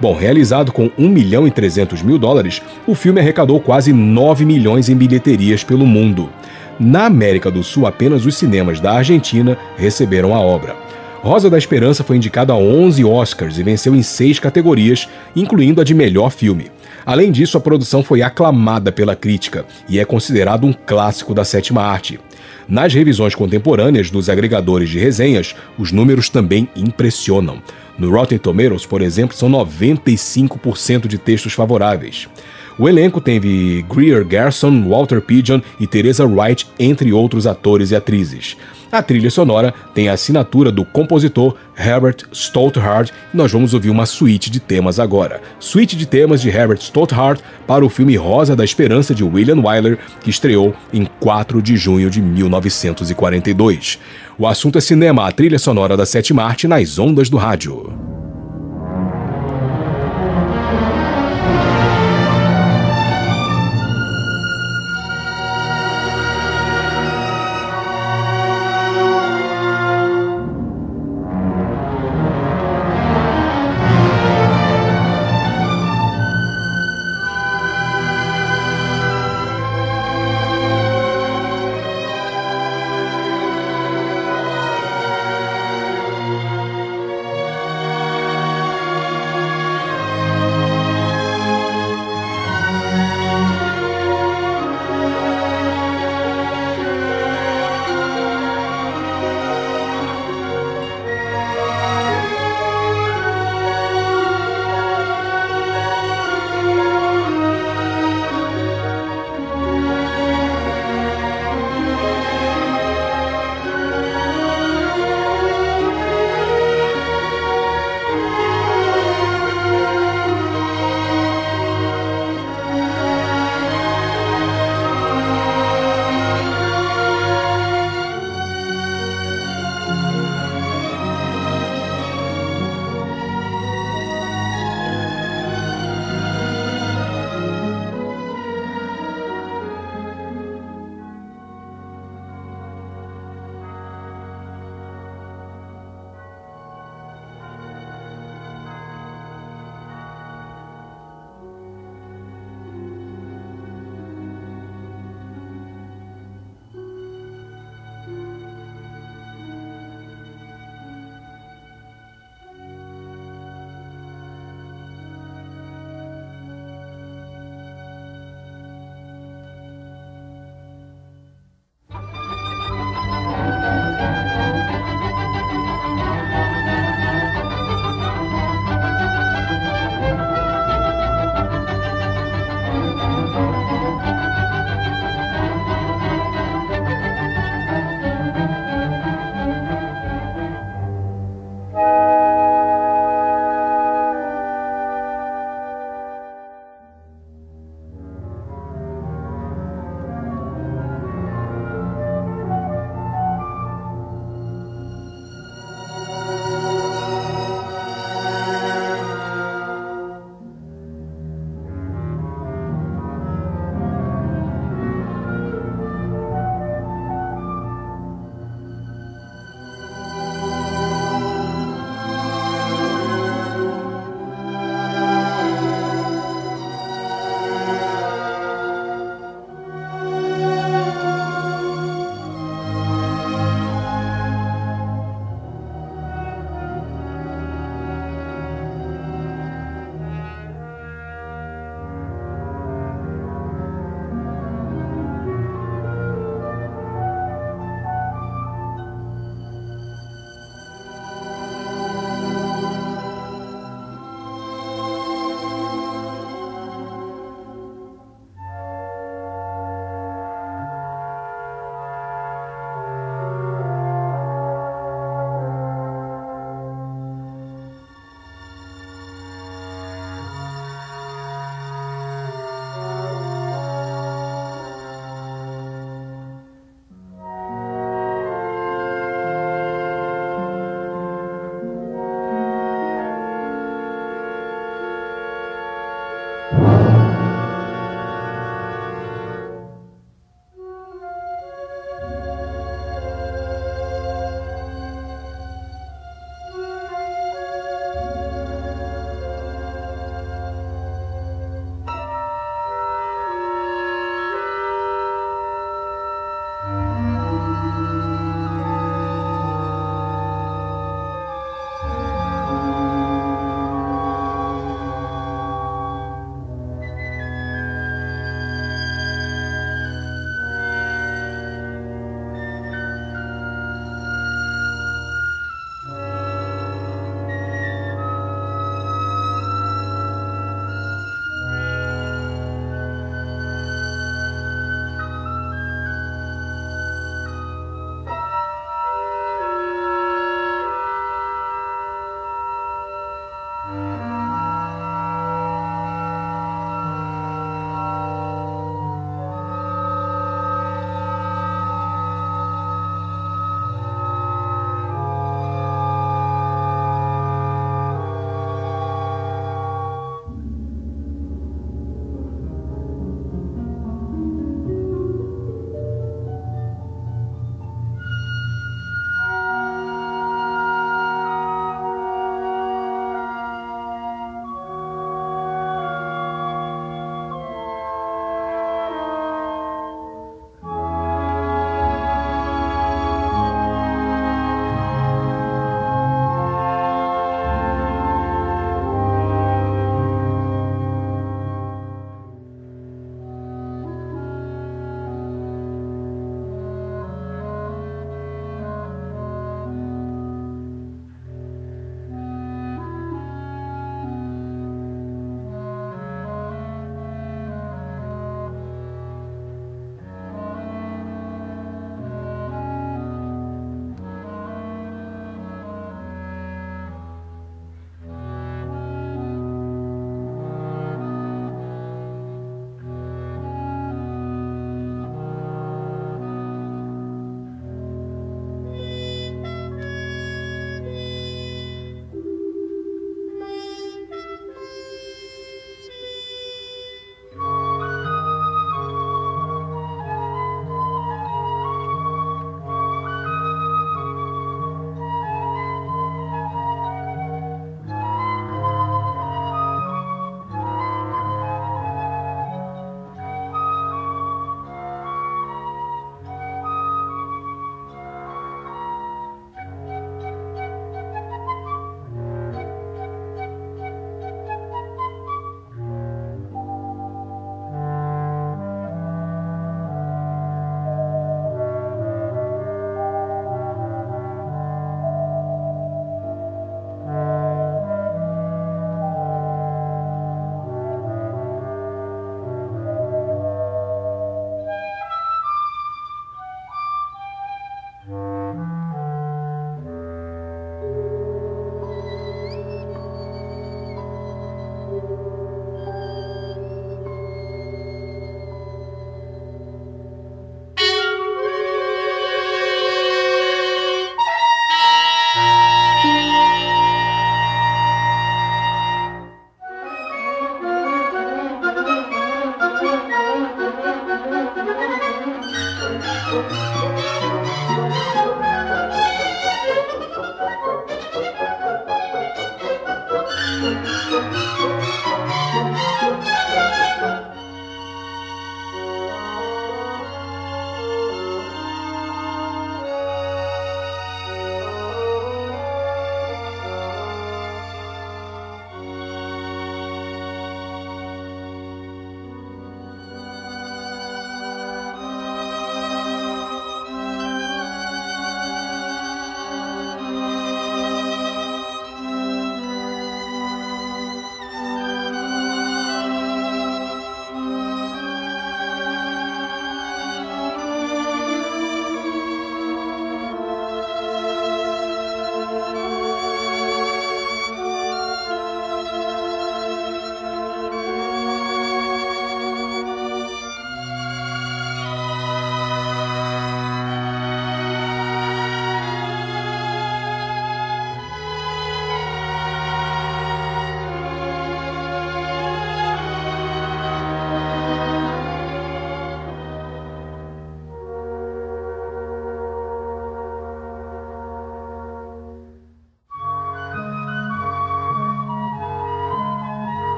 Bom, 0.00 0.14
realizado 0.14 0.72
com 0.72 0.90
1 0.96 1.08
milhão 1.08 1.46
e 1.46 1.50
300 1.50 2.02
mil 2.02 2.18
dólares, 2.18 2.62
o 2.86 2.94
filme 2.94 3.20
arrecadou 3.20 3.60
quase 3.60 3.92
9 3.92 4.46
milhões 4.46 4.88
em 4.88 4.96
bilheterias 4.96 5.62
pelo 5.62 5.86
mundo. 5.86 6.30
Na 6.78 7.04
América 7.04 7.50
do 7.50 7.62
Sul, 7.62 7.86
apenas 7.86 8.24
os 8.24 8.34
cinemas 8.34 8.80
da 8.80 8.92
Argentina 8.92 9.58
receberam 9.76 10.34
a 10.34 10.40
obra. 10.40 10.74
Rosa 11.22 11.50
da 11.50 11.58
Esperança 11.58 12.02
foi 12.02 12.16
indicado 12.16 12.50
a 12.50 12.56
11 12.56 13.04
Oscars 13.04 13.58
e 13.58 13.62
venceu 13.62 13.94
em 13.94 14.02
seis 14.02 14.38
categorias, 14.38 15.06
incluindo 15.36 15.82
a 15.82 15.84
de 15.84 15.92
melhor 15.92 16.30
filme. 16.30 16.70
Além 17.04 17.30
disso, 17.30 17.58
a 17.58 17.60
produção 17.60 18.02
foi 18.02 18.22
aclamada 18.22 18.90
pela 18.90 19.14
crítica 19.14 19.66
e 19.86 19.98
é 19.98 20.04
considerado 20.06 20.66
um 20.66 20.72
clássico 20.72 21.34
da 21.34 21.44
sétima 21.44 21.82
arte. 21.82 22.18
Nas 22.66 22.94
revisões 22.94 23.34
contemporâneas 23.34 24.10
dos 24.10 24.30
agregadores 24.30 24.88
de 24.88 24.98
resenhas, 24.98 25.54
os 25.78 25.92
números 25.92 26.30
também 26.30 26.68
impressionam. 26.74 27.60
No 28.00 28.10
Rotten 28.10 28.38
Tomatoes, 28.38 28.86
por 28.86 29.02
exemplo, 29.02 29.36
são 29.36 29.50
95% 29.50 31.06
de 31.06 31.18
textos 31.18 31.52
favoráveis. 31.52 32.28
O 32.78 32.88
elenco 32.88 33.20
teve 33.20 33.84
Greer 33.94 34.24
Garson, 34.24 34.88
Walter 34.88 35.20
Pidgeon 35.20 35.60
e 35.78 35.86
Teresa 35.86 36.24
Wright, 36.24 36.66
entre 36.78 37.12
outros 37.12 37.46
atores 37.46 37.90
e 37.90 37.96
atrizes. 37.96 38.56
A 38.92 39.00
trilha 39.02 39.30
sonora 39.30 39.72
tem 39.94 40.08
a 40.08 40.14
assinatura 40.14 40.72
do 40.72 40.84
compositor 40.84 41.54
Herbert 41.78 42.24
Stolthart 42.32 43.10
e 43.32 43.36
nós 43.36 43.52
vamos 43.52 43.72
ouvir 43.72 43.88
uma 43.88 44.04
suíte 44.04 44.50
de 44.50 44.58
temas 44.58 44.98
agora. 44.98 45.40
Suíte 45.60 45.96
de 45.96 46.06
temas 46.06 46.40
de 46.40 46.48
Herbert 46.48 46.80
Stolthart 46.80 47.40
para 47.68 47.84
o 47.84 47.88
filme 47.88 48.16
Rosa 48.16 48.56
da 48.56 48.64
Esperança 48.64 49.14
de 49.14 49.22
William 49.22 49.60
Wyler, 49.60 49.96
que 50.20 50.30
estreou 50.30 50.74
em 50.92 51.06
4 51.20 51.62
de 51.62 51.76
junho 51.76 52.10
de 52.10 52.20
1942. 52.20 54.00
O 54.36 54.46
assunto 54.46 54.78
é 54.78 54.80
cinema, 54.80 55.28
a 55.28 55.30
trilha 55.30 55.58
sonora 55.58 55.96
da 55.96 56.04
sétima 56.04 56.42
arte 56.42 56.66
nas 56.66 56.98
ondas 56.98 57.30
do 57.30 57.36
rádio. 57.36 58.19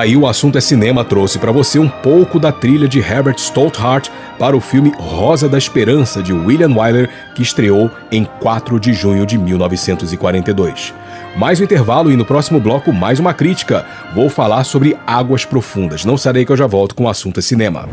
Daí 0.00 0.16
o 0.16 0.26
assunto 0.26 0.56
é 0.56 0.62
cinema 0.62 1.04
trouxe 1.04 1.38
para 1.38 1.52
você 1.52 1.78
um 1.78 1.86
pouco 1.86 2.40
da 2.40 2.50
trilha 2.50 2.88
de 2.88 3.00
Herbert 3.00 3.36
Stolthart 3.36 4.08
para 4.38 4.56
o 4.56 4.60
filme 4.60 4.94
Rosa 4.96 5.46
da 5.46 5.58
Esperança 5.58 6.22
de 6.22 6.32
William 6.32 6.74
Wyler, 6.74 7.10
que 7.34 7.42
estreou 7.42 7.90
em 8.10 8.24
4 8.24 8.80
de 8.80 8.94
junho 8.94 9.26
de 9.26 9.36
1942. 9.36 10.94
Mais 11.36 11.60
um 11.60 11.64
intervalo 11.64 12.10
e 12.10 12.16
no 12.16 12.24
próximo 12.24 12.58
bloco 12.58 12.94
mais 12.94 13.20
uma 13.20 13.34
crítica. 13.34 13.84
Vou 14.14 14.30
falar 14.30 14.64
sobre 14.64 14.96
Águas 15.06 15.44
Profundas. 15.44 16.02
Não 16.02 16.16
sarei 16.16 16.46
que 16.46 16.52
eu 16.52 16.56
já 16.56 16.66
volto 16.66 16.94
com 16.94 17.04
o 17.04 17.08
assunto 17.10 17.38
é 17.38 17.42
cinema. 17.42 17.86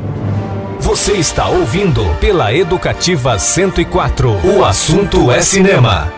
Você 0.79 1.11
está 1.11 1.49
ouvindo 1.49 2.05
pela 2.21 2.53
Educativa 2.53 3.37
104. 3.37 4.31
O 4.55 4.63
assunto 4.63 5.29
é 5.29 5.41
cinema. 5.41 6.16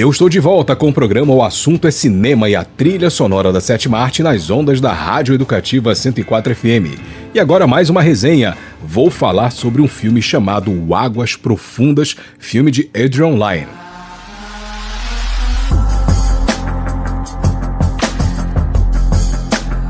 Eu 0.00 0.08
estou 0.08 0.30
de 0.30 0.40
volta 0.40 0.74
com 0.74 0.88
o 0.88 0.92
programa 0.94 1.34
O 1.34 1.42
Assunto 1.42 1.86
é 1.86 1.90
Cinema 1.90 2.48
e 2.48 2.56
a 2.56 2.64
trilha 2.64 3.10
sonora 3.10 3.52
da 3.52 3.60
Sete 3.60 3.86
Arte 3.94 4.22
nas 4.22 4.48
ondas 4.48 4.80
da 4.80 4.94
Rádio 4.94 5.34
Educativa 5.34 5.94
104 5.94 6.54
FM. 6.54 6.98
E 7.34 7.38
agora 7.38 7.66
mais 7.66 7.90
uma 7.90 8.00
resenha. 8.00 8.56
Vou 8.82 9.10
falar 9.10 9.50
sobre 9.50 9.82
um 9.82 9.86
filme 9.86 10.22
chamado 10.22 10.72
Águas 10.94 11.36
Profundas, 11.36 12.16
filme 12.38 12.70
de 12.70 12.88
Adrian 12.94 13.32
Lyne. 13.32 13.66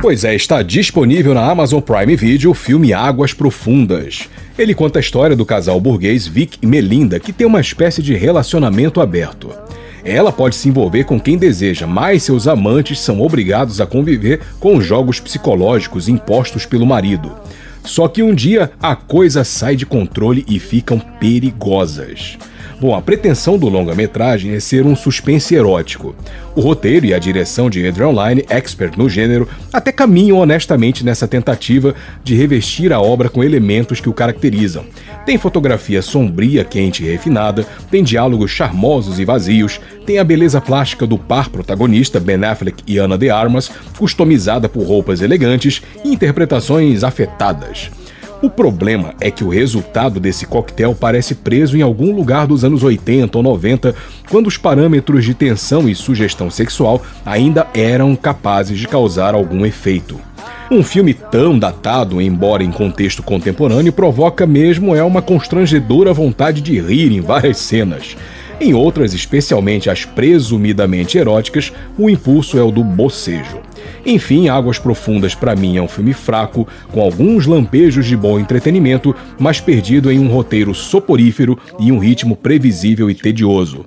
Pois 0.03 0.25
é, 0.25 0.35
está 0.35 0.61
disponível 0.61 1.35
na 1.35 1.49
Amazon 1.49 1.81
Prime 1.81 2.17
Video 2.17 2.51
o 2.51 2.55
filme 2.55 2.93
Águas 2.93 3.33
Profundas. 3.33 4.29
Ele 4.59 4.75
conta 4.75 4.99
a 4.99 5.01
história 5.01 5.37
do 5.37 5.47
casal 5.47 5.81
burguês 5.81 6.27
Vic 6.27 6.59
e 6.61 6.67
Melinda, 6.67 7.21
que 7.21 7.33
tem 7.33 7.47
uma 7.47 7.61
espécie 7.61 8.03
de 8.03 8.17
relacionamento 8.17 9.01
aberto. 9.01 9.70
Ela 10.05 10.33
pode 10.33 10.57
se 10.57 10.69
envolver 10.69 11.05
com 11.05 11.21
quem 11.21 11.37
deseja, 11.37 11.87
mas 11.87 12.23
seus 12.23 12.47
amantes 12.47 13.01
são 13.01 13.21
obrigados 13.21 13.81
a 13.81 13.87
conviver 13.87 14.41
com 14.59 14.77
os 14.77 14.85
jogos 14.85 15.21
psicológicos 15.21 16.09
impostos 16.09 16.65
pelo 16.67 16.87
marido. 16.87 17.33
Só 17.85 18.09
que 18.09 18.23
um 18.23 18.35
dia 18.35 18.73
a 18.81 18.95
coisa 18.95 19.45
sai 19.45 19.77
de 19.77 19.87
controle 19.87 20.45
e 20.49 20.59
ficam 20.59 20.99
perigosas. 20.99 22.39
Bom, 22.81 22.95
a 22.95 23.03
pretensão 23.03 23.59
do 23.59 23.69
longa-metragem 23.69 24.55
é 24.55 24.59
ser 24.59 24.87
um 24.87 24.97
suspense 24.97 25.55
erótico. 25.55 26.17
O 26.57 26.63
roteiro 26.63 27.05
e 27.05 27.13
a 27.13 27.19
direção 27.19 27.69
de 27.69 27.87
Adrian 27.87 28.09
Lyne, 28.09 28.47
expert 28.49 28.97
no 28.97 29.07
gênero, 29.07 29.47
até 29.71 29.93
caminham 29.93 30.39
honestamente 30.39 31.05
nessa 31.05 31.29
tentativa 31.29 31.95
de 32.25 32.35
revestir 32.35 32.91
a 32.91 32.99
obra 32.99 33.29
com 33.29 33.45
elementos 33.45 34.01
que 34.01 34.09
o 34.09 34.15
caracterizam. 34.15 34.87
Tem 35.27 35.37
fotografia 35.37 36.01
sombria, 36.01 36.65
quente 36.65 37.05
e 37.05 37.07
refinada, 37.07 37.67
tem 37.91 38.03
diálogos 38.03 38.51
charmosos 38.51 39.21
e 39.21 39.27
vazios, 39.27 39.79
tem 40.07 40.19
a 40.19 40.25
beleza 40.25 40.59
plástica 40.59 41.07
do 41.07 41.19
par 41.19 41.51
protagonista 41.51 42.19
Ben 42.19 42.43
Affleck 42.43 42.83
e 42.87 42.97
Ana 42.97 43.19
de 43.19 43.29
Armas, 43.29 43.71
customizada 43.99 44.71
por 44.71 44.87
roupas 44.87 45.21
elegantes 45.21 45.83
e 46.03 46.15
interpretações 46.15 47.05
afetadas. 47.05 47.91
O 48.43 48.49
problema 48.49 49.13
é 49.21 49.31
que 49.31 49.45
o 49.45 49.51
resultado 49.51 50.19
desse 50.19 50.47
coquetel 50.47 50.97
parece 50.99 51.35
preso 51.35 51.77
em 51.77 51.83
algum 51.83 52.15
lugar 52.15 52.47
dos 52.47 52.65
anos 52.65 52.83
80 52.83 53.37
ou 53.37 53.45
90, 53.45 53.95
quando 54.31 54.47
os 54.47 54.57
parâmetros 54.57 55.27
de 55.27 55.35
tensão 55.35 55.87
e 55.87 55.95
sugestão 55.95 56.51
sexual 56.51 57.03
ainda 57.25 57.67
eram 57.75 58.17
capazes 58.17 58.79
de 58.79 58.89
causar 58.89 59.35
algum 59.35 59.67
efeito. 59.67 60.19
Um 60.71 60.83
filme 60.83 61.13
tão 61.13 61.59
datado, 61.59 62.19
embora 62.19 62.65
em 62.65 62.71
contexto 62.71 63.23
contemporâneo, 63.23 63.93
provoca 63.93 64.47
mesmo 64.47 64.97
é 64.97 65.03
uma 65.03 65.21
constrangedora 65.21 66.15
vontade 66.15 66.63
de 66.63 66.81
rir 66.81 67.13
em 67.13 67.21
várias 67.21 67.59
cenas. 67.59 68.17
Em 68.59 68.73
outras, 68.73 69.13
especialmente 69.13 69.91
as 69.91 70.07
presumidamente 70.07 71.19
eróticas, 71.19 71.73
o 71.99 72.09
impulso 72.09 72.57
é 72.57 72.63
o 72.63 72.71
do 72.71 72.83
bocejo. 72.83 73.59
Enfim, 74.05 74.49
Águas 74.49 74.79
Profundas 74.79 75.35
para 75.35 75.55
mim 75.55 75.77
é 75.77 75.83
um 75.83 75.89
filme 75.89 76.13
fraco, 76.13 76.67
com 76.91 77.01
alguns 77.01 77.47
lampejos 77.47 78.07
de 78.07 78.17
bom 78.17 78.39
entretenimento, 78.39 79.15
mas 79.39 79.61
perdido 79.61 80.11
em 80.11 80.19
um 80.19 80.29
roteiro 80.29 80.75
soporífero 80.75 81.59
e 81.79 81.93
um 81.93 81.99
ritmo 81.99 82.37
previsível 82.37 83.11
e 83.11 83.15
tedioso. 83.15 83.85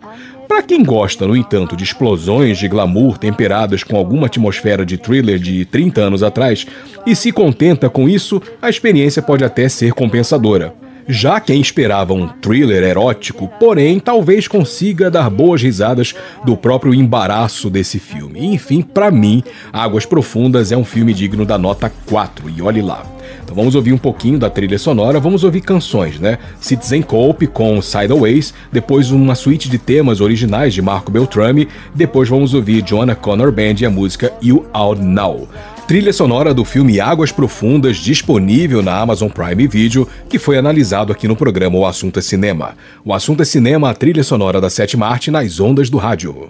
Para 0.48 0.62
quem 0.62 0.84
gosta, 0.84 1.26
no 1.26 1.36
entanto, 1.36 1.76
de 1.76 1.84
explosões 1.84 2.60
de 2.60 2.68
glamour 2.68 3.18
temperadas 3.18 3.84
com 3.84 3.98
alguma 3.98 4.28
atmosfera 4.28 4.86
de 4.86 4.98
thriller 4.98 5.40
de 5.40 5.66
30 5.66 6.02
anos 6.02 6.22
atrás 6.22 6.68
e 7.08 7.16
se 7.16 7.32
contenta 7.32 7.90
com 7.90 8.08
isso, 8.08 8.42
a 8.62 8.70
experiência 8.70 9.22
pode 9.22 9.44
até 9.44 9.68
ser 9.68 9.94
compensadora. 9.94 10.83
Já 11.08 11.40
quem 11.40 11.60
esperava 11.60 12.14
um 12.14 12.28
thriller 12.28 12.84
erótico, 12.84 13.48
porém, 13.60 14.00
talvez 14.00 14.48
consiga 14.48 15.12
dar 15.12 15.30
boas 15.30 15.62
risadas 15.62 16.16
do 16.46 16.56
próprio 16.56 16.94
embaraço 16.94 17.70
desse 17.70 18.00
filme. 18.00 18.46
Enfim, 18.46 18.82
para 18.82 19.12
mim, 19.12 19.44
Águas 19.72 20.06
Profundas 20.06 20.72
é 20.72 20.78
um 20.78 20.86
filme 20.86 21.14
digno 21.14 21.46
da 21.46 21.58
nota 21.58 21.92
4, 22.06 22.50
e 22.50 22.62
olhe 22.62 22.82
lá. 22.82 23.06
Então 23.44 23.56
vamos 23.56 23.76
ouvir 23.76 23.92
um 23.92 23.98
pouquinho 23.98 24.40
da 24.40 24.50
trilha 24.50 24.80
sonora, 24.80 25.20
vamos 25.20 25.44
ouvir 25.44 25.62
canções, 25.62 26.20
né? 26.20 26.38
Citizen 26.60 27.02
Cope 27.02 27.48
com 27.48 27.82
Sideways, 27.82 28.54
depois 28.72 29.12
uma 29.12 29.36
suíte 29.36 29.70
de 29.70 29.78
temas 29.78 30.22
originais 30.22 30.74
de 30.74 30.82
Marco 30.82 31.12
Beltrame, 31.12 31.68
depois 31.94 32.30
vamos 32.30 32.54
ouvir 32.54 32.82
Jonah 32.82 33.16
Connor 33.16 33.52
Band 33.52 33.76
e 33.82 33.86
a 33.86 33.90
música 33.90 34.32
You 34.42 34.66
Out 34.74 35.02
Now. 35.02 35.48
Trilha 35.88 36.14
sonora 36.14 36.54
do 36.54 36.64
filme 36.64 37.02
Águas 37.02 37.32
Profundas, 37.32 37.98
disponível 37.98 38.82
na 38.82 38.98
Amazon 38.98 39.30
Prime 39.30 39.68
Video, 39.68 40.08
que 40.30 40.40
foi 40.40 40.58
analisado 40.58 41.12
aqui 41.12 41.28
no 41.28 41.36
programa 41.36 41.78
O 41.78 41.86
Assunto 41.86 42.20
é 42.20 42.22
Cinema. 42.22 42.76
O 43.04 43.14
Assunto 43.14 43.42
é 43.42 43.46
Cinema, 43.46 43.90
a 43.90 43.94
trilha 43.94 44.24
sonora 44.24 44.62
da 44.62 44.70
sétima 44.70 45.08
arte 45.08 45.30
nas 45.30 45.60
ondas 45.60 45.90
do 45.90 45.98
rádio. 45.98 46.50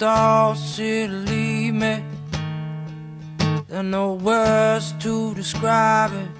Thoughts 0.00 0.76
to 0.76 1.08
leave 1.08 1.74
me. 1.74 2.02
There 3.68 3.80
are 3.80 3.82
no 3.82 4.14
words 4.14 4.92
to 5.00 5.34
describe 5.34 6.10
it 6.14 6.30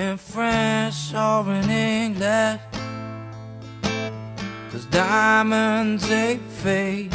in 0.00 0.16
French 0.16 1.12
or 1.14 1.44
in 1.52 1.68
English. 1.68 2.60
Cause 4.70 4.86
diamonds 4.86 6.08
they 6.08 6.38
fade, 6.62 7.12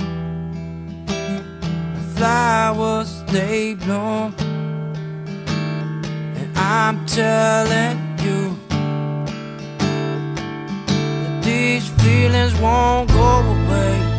and 1.08 2.16
flowers 2.16 3.24
they 3.34 3.74
bloom. 3.74 4.36
And 6.38 6.56
I'm 6.56 7.04
telling 7.08 7.98
you 8.26 8.56
That 11.24 11.42
these 11.44 11.90
feelings 12.04 12.54
won't 12.62 13.10
go 13.10 13.40
away. 13.40 14.11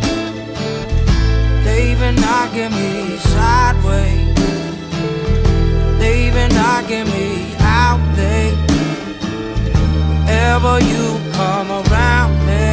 They 1.82 1.90
even 1.90 2.14
knocking 2.14 2.70
me 2.70 3.16
sideways. 3.16 4.36
They 5.98 6.28
even 6.28 6.54
knocking 6.54 7.06
me 7.10 7.56
out 7.58 7.98
late. 8.16 8.54
Whenever 10.06 10.78
you 10.78 11.18
come 11.32 11.72
around 11.72 12.34
me, 12.46 12.68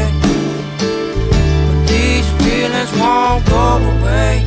but 1.66 1.88
these 1.88 2.28
feelings 2.38 2.92
won't 3.00 3.44
go 3.48 3.78
away. 3.94 4.46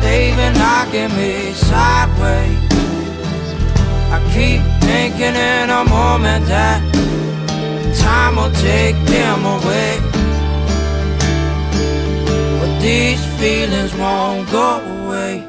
They 0.00 0.32
even 0.32 0.54
knocking 0.54 1.14
me 1.16 1.52
sideways. 1.52 2.58
I 4.10 4.18
keep 4.34 4.60
thinking 4.82 5.36
in 5.36 5.70
a 5.70 5.84
moment 5.84 6.46
that 6.46 6.82
time 7.96 8.34
will 8.34 8.50
take 8.50 8.96
them 9.06 9.44
away. 9.44 10.17
These 12.80 13.24
feelings 13.38 13.92
won't 13.96 14.50
go 14.50 14.80
away. 15.04 15.44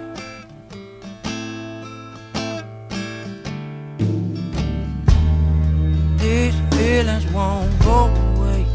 These 6.18 6.56
feelings 6.72 7.26
won't 7.32 7.80
go 7.82 8.08
away. 8.08 8.66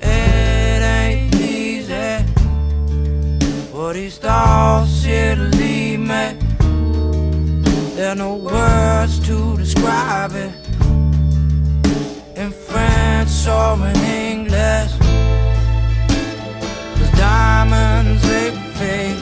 It 0.00 0.82
ain't 0.82 1.34
easy 1.34 2.24
for 3.72 3.92
these 3.92 4.18
thoughts 4.18 5.02
here 5.02 5.34
to 5.34 5.42
leave 5.42 6.00
me. 6.00 6.51
There 7.94 8.08
are 8.08 8.14
no 8.14 8.36
words 8.36 9.18
to 9.26 9.54
describe 9.58 10.32
it. 10.32 10.50
In 12.36 12.50
French 12.50 13.46
or 13.46 13.76
in 13.86 13.96
English 13.96 14.92
Cause 16.96 17.12
diamonds, 17.18 18.22
they 18.22 18.50
fade 18.78 19.18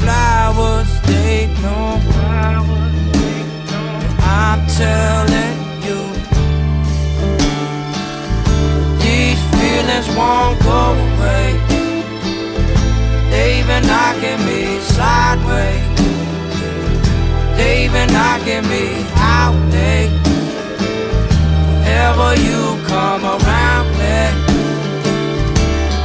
Flowers, 0.00 0.90
they 1.06 1.46
know. 1.62 2.00
And 4.04 4.20
I'm 4.20 4.60
telling 4.82 5.56
you 5.86 6.00
These 9.00 9.40
feelings 9.54 10.08
won't 10.14 10.60
go 10.62 10.92
away. 11.06 11.48
They've 13.30 13.66
been 13.66 13.86
knocking 13.86 14.44
me 14.44 14.78
sideways 14.80 15.51
out, 19.16 19.54
hey. 19.72 20.08
Whenever 21.82 22.34
you 22.40 22.82
come 22.86 23.24
around 23.24 23.88
me, 24.00 24.18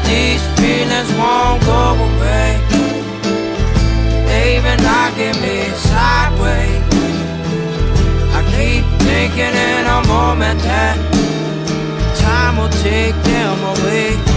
these 0.08 0.44
feelings 0.58 1.12
won't 1.14 1.64
go 1.64 1.96
away. 2.08 2.60
Baby, 4.26 4.84
knocking 4.84 5.38
me 5.42 5.70
sideways. 5.88 6.84
I 8.38 8.42
keep 8.56 8.84
thinking 9.02 9.56
in 9.56 9.86
a 9.88 10.02
moment 10.08 10.60
that 10.62 10.98
time 12.20 12.58
will 12.58 12.70
take 12.84 13.16
them 13.24 13.58
away. 13.64 14.37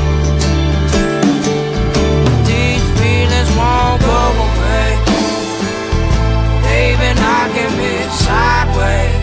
Sideways. 8.31 9.14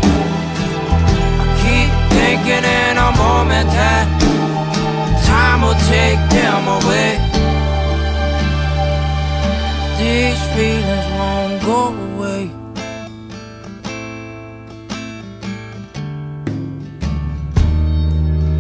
I 1.41 1.45
keep 1.64 1.89
thinking 2.16 2.66
in 2.82 2.95
a 3.08 3.12
moment 3.26 3.68
that 3.80 4.05
time 5.32 5.60
will 5.66 5.82
take 5.95 6.22
them 6.38 6.64
away. 6.78 7.12
These 10.01 10.41
feelings 10.55 11.08
won't 11.18 11.58
go 11.72 11.80
away. 12.08 12.43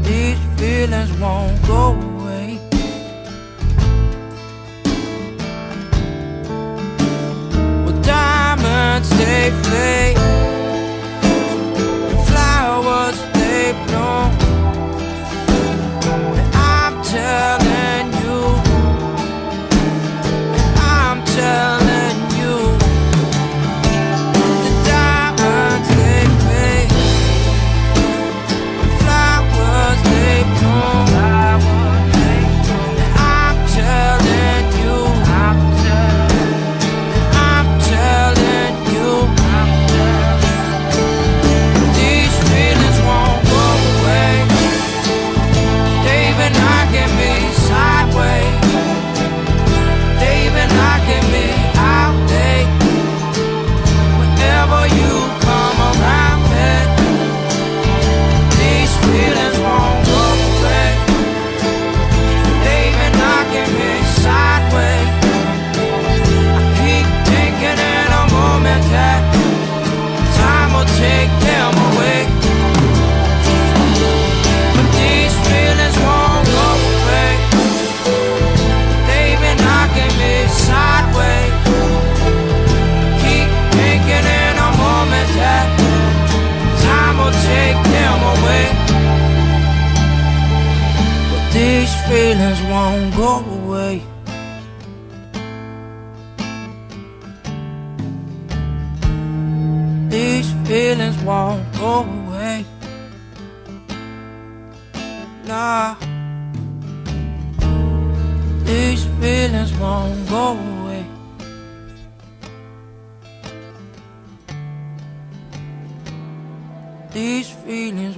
These 0.07 0.41
feelings 0.59 1.11
won't 1.21 1.57
go 1.67 1.81
away. 1.91 2.06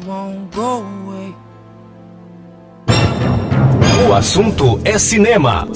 Won't 0.09 0.55
go 0.55 0.81
away. 0.81 1.35
O 4.07 4.13
assunto 4.13 4.79
é 4.83 4.97
cinema. 4.97 5.67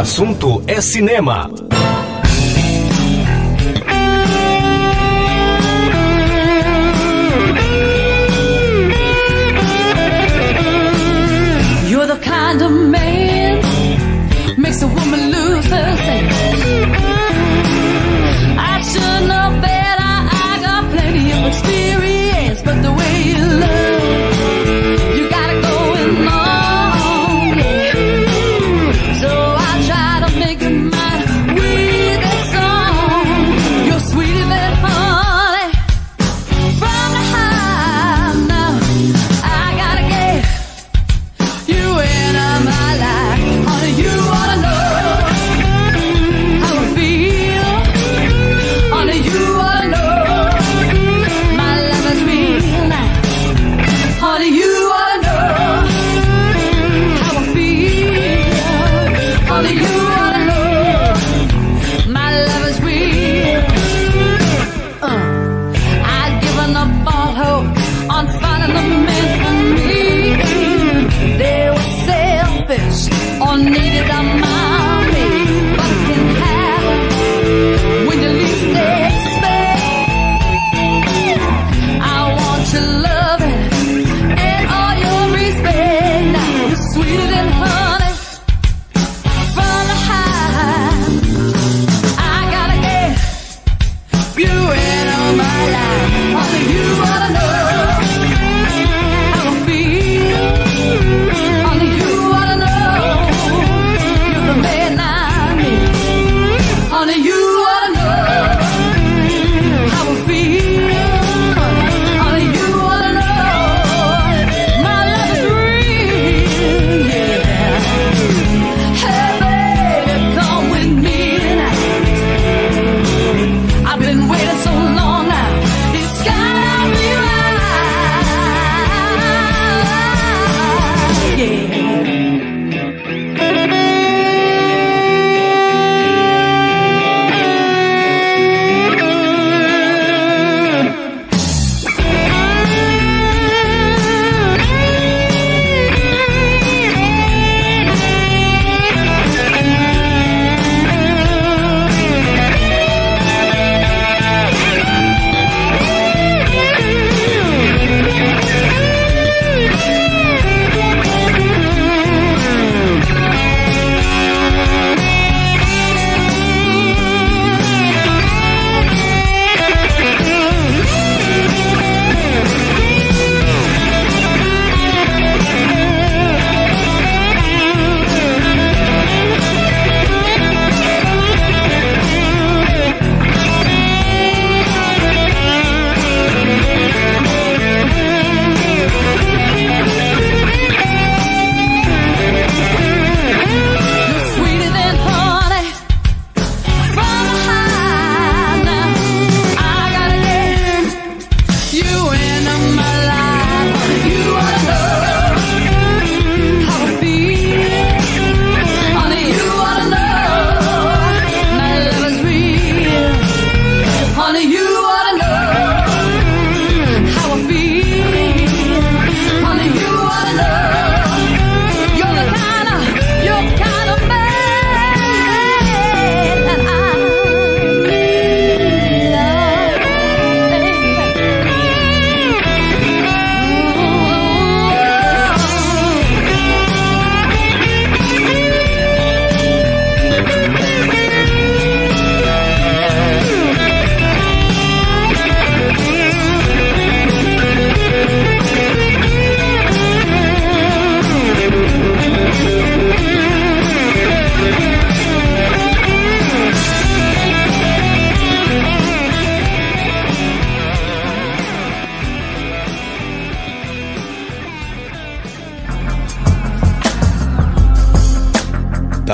assunto 0.00 0.62
é 0.66 0.80
cinema. 0.80 1.50
You're 11.86 12.06
the 12.06 12.18
kind 12.22 12.62
of 12.62 12.70
man 12.70 13.60
makes 14.56 14.80
a 14.82 14.86
woman 14.86 15.30
lose 15.32 15.66
her 15.66 15.96
sense. 15.96 16.69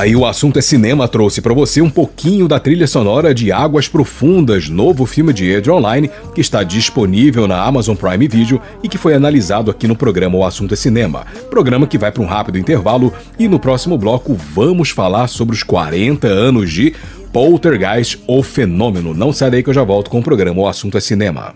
E 0.07 0.15
o 0.15 0.25
assunto 0.25 0.57
é 0.57 0.63
cinema 0.63 1.09
trouxe 1.09 1.41
para 1.41 1.53
você 1.53 1.83
um 1.83 1.91
pouquinho 1.91 2.47
da 2.47 2.61
trilha 2.61 2.87
sonora 2.87 3.35
de 3.35 3.51
Águas 3.51 3.89
Profundas, 3.89 4.69
novo 4.69 5.05
filme 5.05 5.33
de 5.33 5.51
Edge 5.51 5.69
Online, 5.69 6.09
que 6.33 6.41
está 6.41 6.63
disponível 6.63 7.49
na 7.49 7.61
Amazon 7.61 7.97
Prime 7.97 8.29
Video 8.29 8.63
e 8.85 8.89
que 8.89 8.99
foi 8.99 9.15
analisado 9.15 9.69
aqui 9.69 9.89
no 9.89 9.97
programa 9.97 10.39
O 10.39 10.45
Assunto 10.45 10.75
é 10.75 10.77
Cinema. 10.77 11.27
Programa 11.51 11.89
que 11.89 11.99
vai 11.99 12.13
para 12.13 12.23
um 12.23 12.27
rápido 12.27 12.57
intervalo 12.57 13.13
e 13.37 13.49
no 13.49 13.59
próximo 13.59 13.99
bloco 13.99 14.33
vamos 14.55 14.91
falar 14.91 15.27
sobre 15.27 15.57
os 15.57 15.65
40 15.65 16.29
anos 16.29 16.71
de 16.71 16.95
Poltergeist, 17.33 18.21
o 18.29 18.45
fenômeno. 18.45 19.13
Não 19.13 19.33
sai 19.33 19.51
daí 19.51 19.63
que 19.65 19.71
eu 19.71 19.75
já 19.75 19.83
volto 19.83 20.09
com 20.09 20.21
o 20.21 20.23
programa 20.23 20.61
O 20.61 20.69
Assunto 20.69 20.97
é 20.97 21.01
Cinema. 21.01 21.53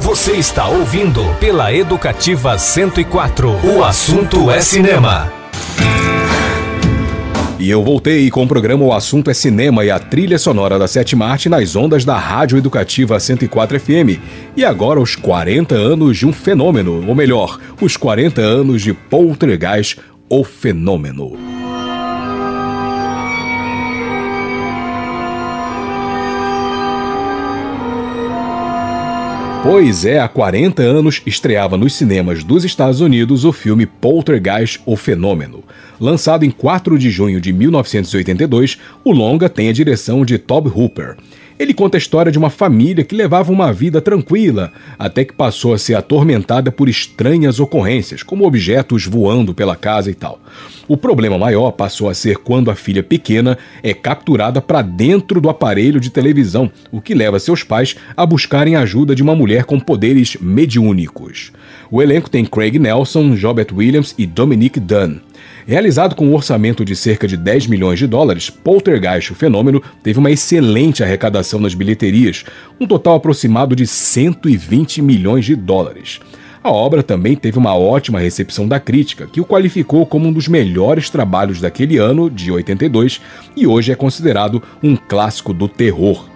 Você 0.00 0.32
está 0.32 0.66
ouvindo 0.66 1.22
pela 1.38 1.72
Educativa 1.72 2.58
104. 2.58 3.48
O 3.64 3.84
assunto 3.84 4.50
é 4.50 4.60
cinema. 4.60 5.43
E 7.64 7.70
eu 7.70 7.82
voltei 7.82 8.30
com 8.30 8.42
o 8.44 8.46
programa 8.46 8.84
O 8.84 8.92
Assunto 8.92 9.30
é 9.30 9.32
Cinema 9.32 9.86
e 9.86 9.90
a 9.90 9.98
trilha 9.98 10.38
sonora 10.38 10.78
da 10.78 10.86
Sétima 10.86 11.24
Arte 11.24 11.48
nas 11.48 11.74
ondas 11.74 12.04
da 12.04 12.14
Rádio 12.18 12.58
Educativa 12.58 13.18
104 13.18 13.80
FM. 13.80 14.20
E 14.54 14.62
agora 14.62 15.00
os 15.00 15.16
40 15.16 15.74
anos 15.74 16.18
de 16.18 16.26
um 16.26 16.32
fenômeno, 16.32 17.02
ou 17.08 17.14
melhor, 17.14 17.58
os 17.80 17.96
40 17.96 18.42
anos 18.42 18.82
de 18.82 18.92
Poltergeist, 18.92 19.98
o 20.28 20.44
fenômeno. 20.44 21.63
Pois 29.64 30.04
é, 30.04 30.18
há 30.20 30.28
40 30.28 30.82
anos 30.82 31.22
estreava 31.24 31.78
nos 31.78 31.94
cinemas 31.94 32.44
dos 32.44 32.66
Estados 32.66 33.00
Unidos 33.00 33.46
o 33.46 33.52
filme 33.52 33.86
Poltergeist, 33.86 34.78
o 34.84 34.94
Fenômeno. 34.94 35.64
Lançado 35.98 36.44
em 36.44 36.50
4 36.50 36.98
de 36.98 37.08
junho 37.08 37.40
de 37.40 37.50
1982, 37.50 38.78
o 39.02 39.10
longa 39.10 39.48
tem 39.48 39.70
a 39.70 39.72
direção 39.72 40.22
de 40.22 40.36
Tob 40.36 40.68
Hooper. 40.68 41.16
Ele 41.56 41.72
conta 41.72 41.96
a 41.96 41.98
história 41.98 42.32
de 42.32 42.38
uma 42.38 42.50
família 42.50 43.04
que 43.04 43.14
levava 43.14 43.52
uma 43.52 43.72
vida 43.72 44.00
tranquila, 44.00 44.72
até 44.98 45.24
que 45.24 45.32
passou 45.32 45.72
a 45.72 45.78
ser 45.78 45.94
atormentada 45.94 46.72
por 46.72 46.88
estranhas 46.88 47.60
ocorrências, 47.60 48.24
como 48.24 48.44
objetos 48.44 49.06
voando 49.06 49.54
pela 49.54 49.76
casa 49.76 50.10
e 50.10 50.14
tal. 50.14 50.40
O 50.88 50.96
problema 50.96 51.38
maior 51.38 51.70
passou 51.70 52.08
a 52.08 52.14
ser 52.14 52.38
quando 52.38 52.72
a 52.72 52.74
filha 52.74 53.04
pequena 53.04 53.56
é 53.84 53.94
capturada 53.94 54.60
para 54.60 54.82
dentro 54.82 55.40
do 55.40 55.48
aparelho 55.48 56.00
de 56.00 56.10
televisão, 56.10 56.70
o 56.90 57.00
que 57.00 57.14
leva 57.14 57.38
seus 57.38 57.62
pais 57.62 57.94
a 58.16 58.26
buscarem 58.26 58.74
a 58.74 58.80
ajuda 58.80 59.14
de 59.14 59.22
uma 59.22 59.36
mulher 59.36 59.64
com 59.64 59.78
poderes 59.78 60.36
mediúnicos. 60.40 61.52
O 61.88 62.02
elenco 62.02 62.28
tem 62.28 62.44
Craig 62.44 62.80
Nelson, 62.80 63.36
Jobert 63.36 63.72
Williams 63.72 64.12
e 64.18 64.26
Dominic 64.26 64.80
Dunn. 64.80 65.20
Realizado 65.66 66.14
com 66.14 66.26
um 66.26 66.34
orçamento 66.34 66.84
de 66.84 66.94
cerca 66.94 67.26
de 67.26 67.38
10 67.38 67.68
milhões 67.68 67.98
de 67.98 68.06
dólares, 68.06 68.50
Poltergeist, 68.50 69.32
o 69.32 69.34
fenômeno, 69.34 69.82
teve 70.02 70.18
uma 70.18 70.30
excelente 70.30 71.02
arrecadação 71.02 71.58
nas 71.58 71.72
bilheterias, 71.72 72.44
um 72.78 72.86
total 72.86 73.14
aproximado 73.14 73.74
de 73.74 73.86
120 73.86 75.00
milhões 75.00 75.46
de 75.46 75.56
dólares. 75.56 76.20
A 76.62 76.70
obra 76.70 77.02
também 77.02 77.34
teve 77.34 77.56
uma 77.56 77.74
ótima 77.74 78.20
recepção 78.20 78.68
da 78.68 78.78
crítica, 78.78 79.26
que 79.26 79.40
o 79.40 79.44
qualificou 79.44 80.04
como 80.04 80.28
um 80.28 80.32
dos 80.32 80.48
melhores 80.48 81.08
trabalhos 81.08 81.62
daquele 81.62 81.96
ano, 81.96 82.28
de 82.28 82.52
82, 82.52 83.22
e 83.56 83.66
hoje 83.66 83.90
é 83.90 83.94
considerado 83.94 84.62
um 84.82 84.96
clássico 84.96 85.54
do 85.54 85.66
terror. 85.66 86.33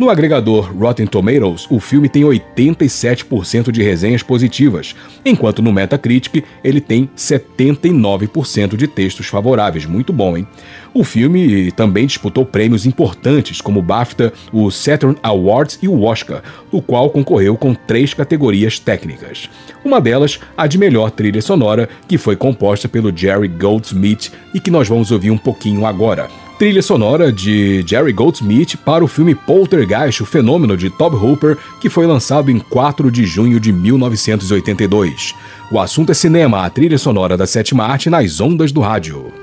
No 0.00 0.08
agregador 0.08 0.74
Rotten 0.74 1.06
Tomatoes, 1.06 1.66
o 1.68 1.78
filme 1.78 2.08
tem 2.08 2.22
87% 2.22 3.70
de 3.70 3.82
resenhas 3.82 4.22
positivas, 4.22 4.96
enquanto 5.26 5.60
no 5.60 5.70
Metacritic 5.70 6.42
ele 6.64 6.80
tem 6.80 7.10
79% 7.14 8.78
de 8.78 8.88
textos 8.88 9.26
favoráveis. 9.26 9.84
Muito 9.84 10.10
bom, 10.10 10.38
hein? 10.38 10.48
O 10.94 11.04
filme 11.04 11.70
também 11.72 12.06
disputou 12.06 12.46
prêmios 12.46 12.86
importantes, 12.86 13.60
como 13.60 13.80
o 13.80 13.82
BAFTA, 13.82 14.32
o 14.50 14.70
Saturn 14.70 15.18
Awards 15.22 15.78
e 15.82 15.86
o 15.86 16.02
Oscar, 16.02 16.42
o 16.72 16.80
qual 16.80 17.10
concorreu 17.10 17.54
com 17.54 17.74
três 17.74 18.14
categorias 18.14 18.78
técnicas. 18.78 19.50
Uma 19.84 20.00
delas, 20.00 20.40
a 20.56 20.66
de 20.66 20.78
melhor 20.78 21.10
trilha 21.10 21.42
sonora, 21.42 21.90
que 22.08 22.16
foi 22.16 22.36
composta 22.36 22.88
pelo 22.88 23.14
Jerry 23.14 23.48
Goldsmith 23.48 24.32
e 24.54 24.60
que 24.60 24.70
nós 24.70 24.88
vamos 24.88 25.10
ouvir 25.10 25.30
um 25.30 25.36
pouquinho 25.36 25.84
agora 25.84 26.30
trilha 26.60 26.82
sonora 26.82 27.32
de 27.32 27.82
Jerry 27.86 28.12
Goldsmith 28.12 28.76
para 28.84 29.02
o 29.02 29.08
filme 29.08 29.34
Poltergeist, 29.34 30.22
o 30.22 30.26
fenômeno 30.26 30.76
de 30.76 30.90
Tob 30.90 31.16
Hooper, 31.16 31.56
que 31.80 31.88
foi 31.88 32.06
lançado 32.06 32.50
em 32.50 32.58
4 32.58 33.10
de 33.10 33.24
junho 33.24 33.58
de 33.58 33.72
1982. 33.72 35.34
O 35.72 35.80
assunto 35.80 36.12
é 36.12 36.14
cinema, 36.14 36.62
a 36.62 36.68
trilha 36.68 36.98
sonora 36.98 37.34
da 37.34 37.46
sétima 37.46 37.86
arte 37.86 38.10
nas 38.10 38.42
ondas 38.42 38.72
do 38.72 38.82
rádio. 38.82 39.39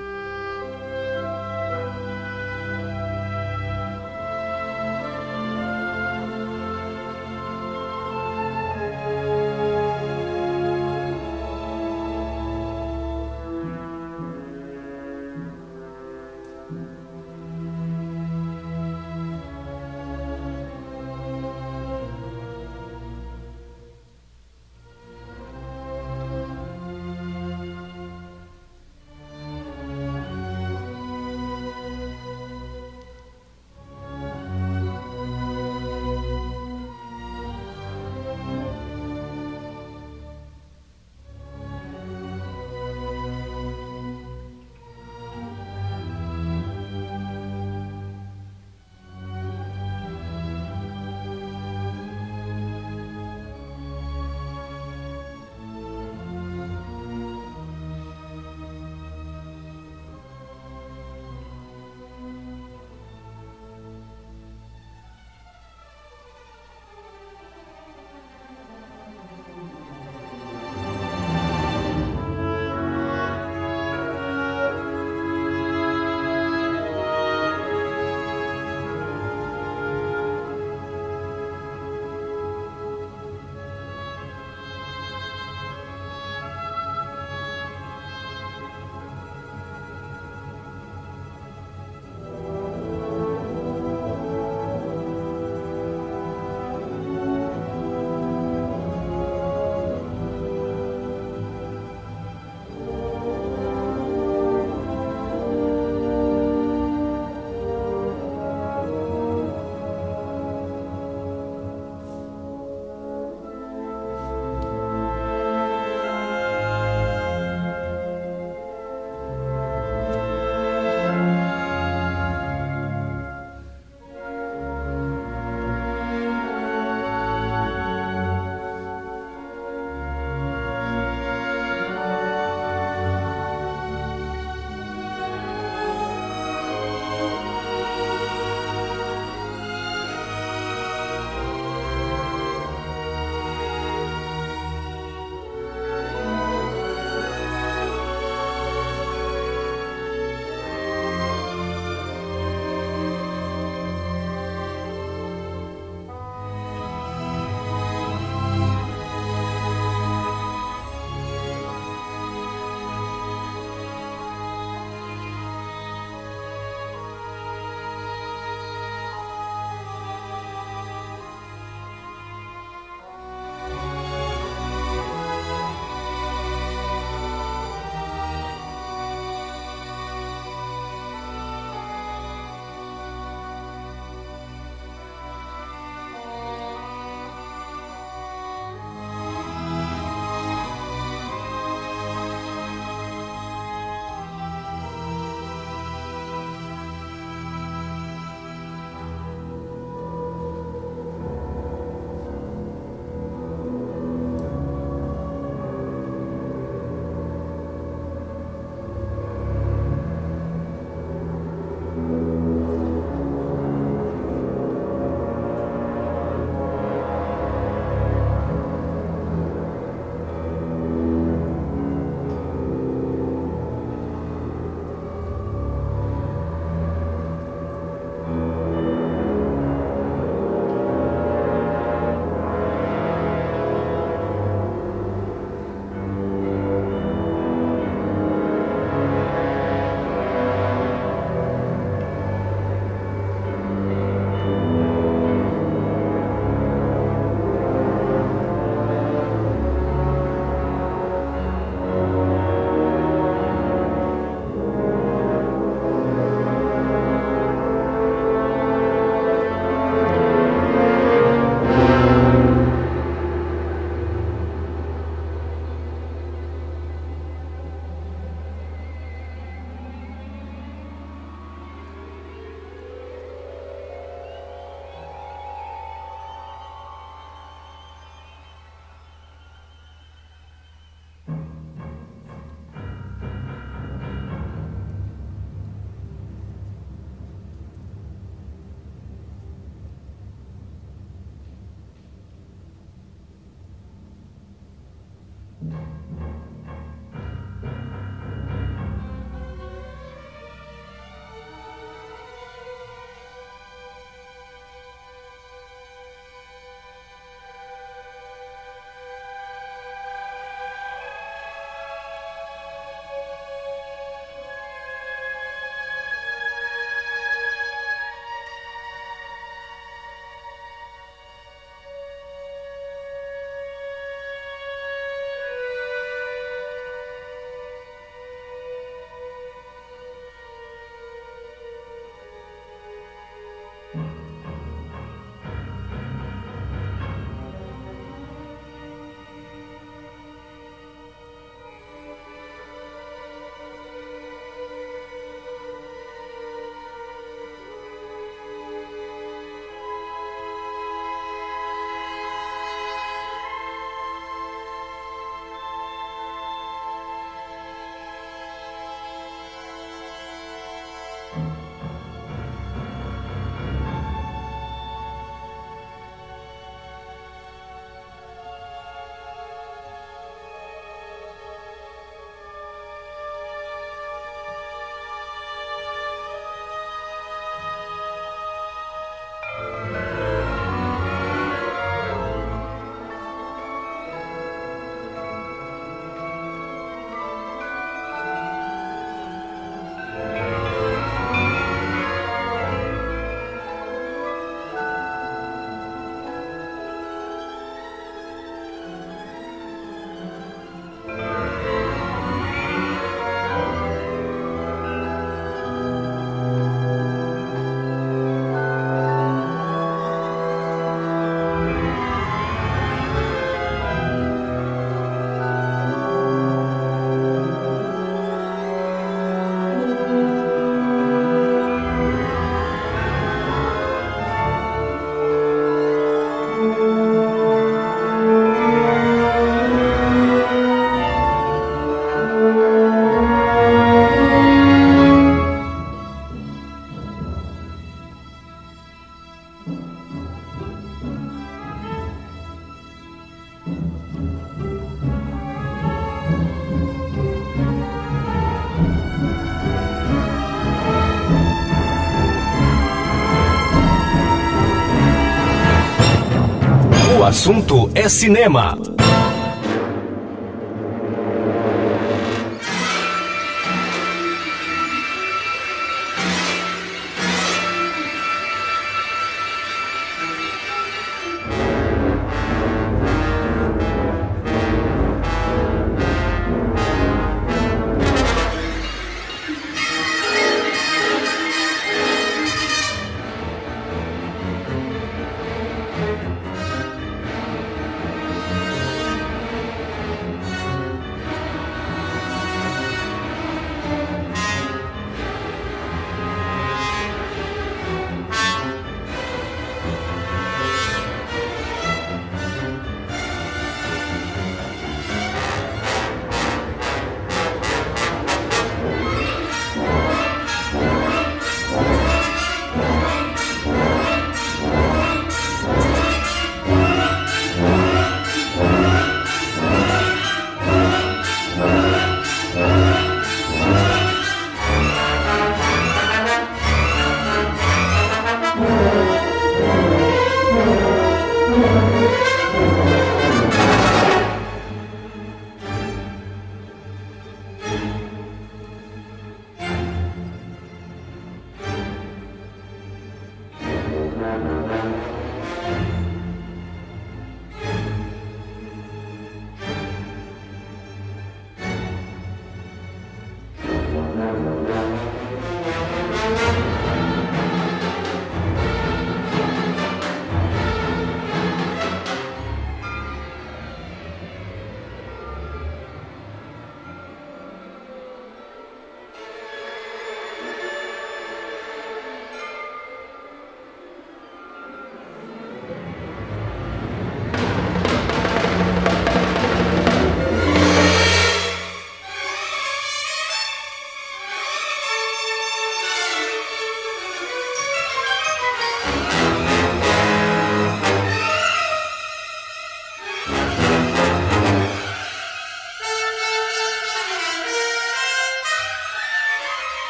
O 457.20 457.24
assunto 457.24 457.90
é 457.94 458.08
cinema. 458.08 458.97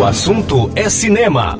O 0.00 0.04
assunto 0.06 0.70
é 0.74 0.88
cinema. 0.88 1.58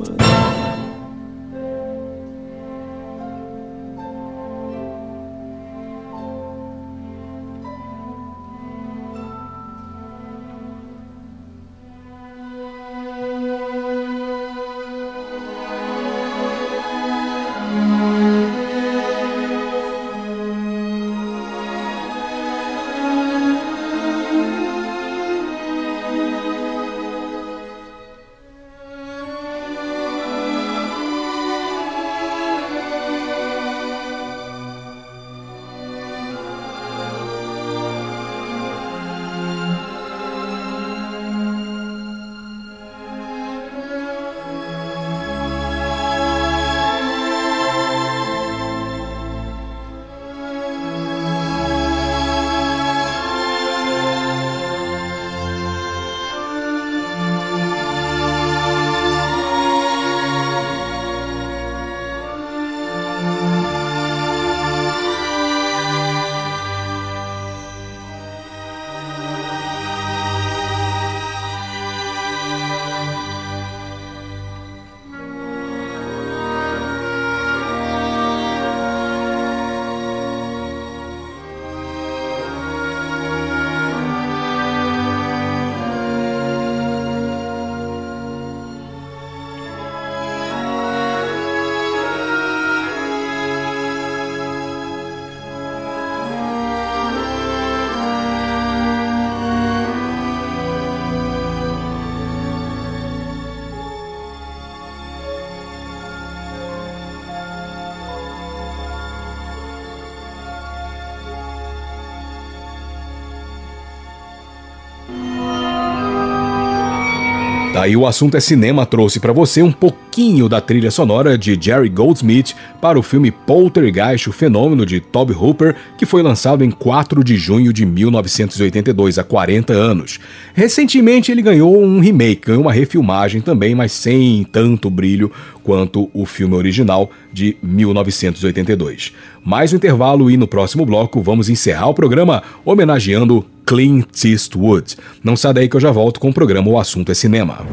Daí 117.81 117.97
o 117.97 118.07
assunto 118.07 118.36
é 118.36 118.40
cinema 118.40 118.85
trouxe 118.85 119.19
para 119.19 119.32
você 119.32 119.62
um 119.62 119.73
pouquinho 119.73 120.51
da 120.51 120.61
trilha 120.61 120.90
sonora 120.90 121.39
de 121.39 121.59
Jerry 121.59 121.89
Goldsmith 121.89 122.55
para 122.78 122.98
o 122.98 123.02
filme 123.02 123.31
Poltergeist, 123.31 124.28
o 124.28 124.32
fenômeno 124.35 124.85
de 124.85 125.01
Toby 125.01 125.32
Hooper, 125.32 125.74
que 125.97 126.05
foi 126.05 126.23
lançado 126.23 126.62
em 126.62 126.70
4 126.70 127.24
de 127.24 127.36
junho 127.36 127.73
de 127.73 127.86
1982, 127.86 129.19
há 129.19 129.24
40 129.24 129.73
anos. 129.73 130.20
Recentemente 130.52 131.32
ele 131.32 131.40
ganhou 131.40 131.82
um 131.82 132.01
remake, 132.01 132.51
uma 132.51 132.70
refilmagem 132.70 133.40
também, 133.40 133.74
mas 133.74 133.93
sem 133.93 134.44
tanto 134.44 134.90
brilho 134.90 135.32
quanto 135.62 136.11
o 136.12 136.27
filme 136.27 136.57
original 136.57 137.11
de 137.32 137.57
1982. 137.62 139.15
Mais 139.43 139.73
um 139.73 139.77
intervalo 139.77 140.31
e 140.31 140.36
no 140.36 140.47
próximo 140.47 140.85
bloco 140.85 141.23
vamos 141.23 141.48
encerrar 141.48 141.89
o 141.89 141.94
programa 141.94 142.43
homenageando 142.62 143.47
Clint 143.71 144.25
Eastwood. 144.25 144.97
Não 145.23 145.37
sai 145.37 145.55
daí 145.55 145.69
que 145.69 145.77
eu 145.77 145.81
já 145.81 145.93
volto 145.93 146.19
com 146.19 146.31
o 146.31 146.35
programa 146.35 146.69
O 146.69 146.77
Assunto 146.77 147.13
é 147.13 147.15
Cinema. 147.15 147.65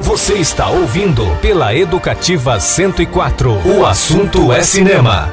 Você 0.00 0.32
está 0.32 0.70
ouvindo 0.70 1.26
pela 1.42 1.74
Educativa 1.74 2.58
104. 2.58 3.52
O 3.68 3.84
assunto 3.84 4.50
é 4.50 4.62
cinema. 4.62 5.30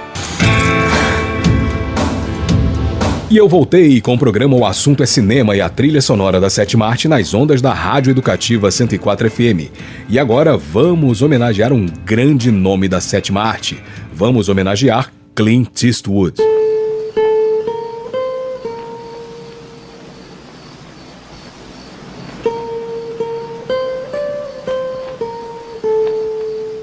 E 3.31 3.37
eu 3.37 3.47
voltei 3.47 4.01
com 4.01 4.15
o 4.15 4.19
programa 4.19 4.57
O 4.57 4.65
Assunto 4.65 5.03
é 5.03 5.05
Cinema 5.05 5.55
e 5.55 5.61
a 5.61 5.69
trilha 5.69 6.01
sonora 6.01 6.41
da 6.41 6.49
Sétima 6.49 6.85
Arte 6.85 7.07
nas 7.07 7.33
ondas 7.33 7.61
da 7.61 7.71
Rádio 7.71 8.11
Educativa 8.11 8.69
104 8.69 9.31
FM. 9.31 9.71
E 10.09 10.19
agora 10.19 10.57
vamos 10.57 11.21
homenagear 11.21 11.71
um 11.71 11.85
grande 12.03 12.51
nome 12.51 12.89
da 12.89 12.99
Sétima 12.99 13.41
Arte. 13.41 13.81
Vamos 14.13 14.49
homenagear 14.49 15.09
Clint 15.33 15.81
Eastwood. 15.81 16.41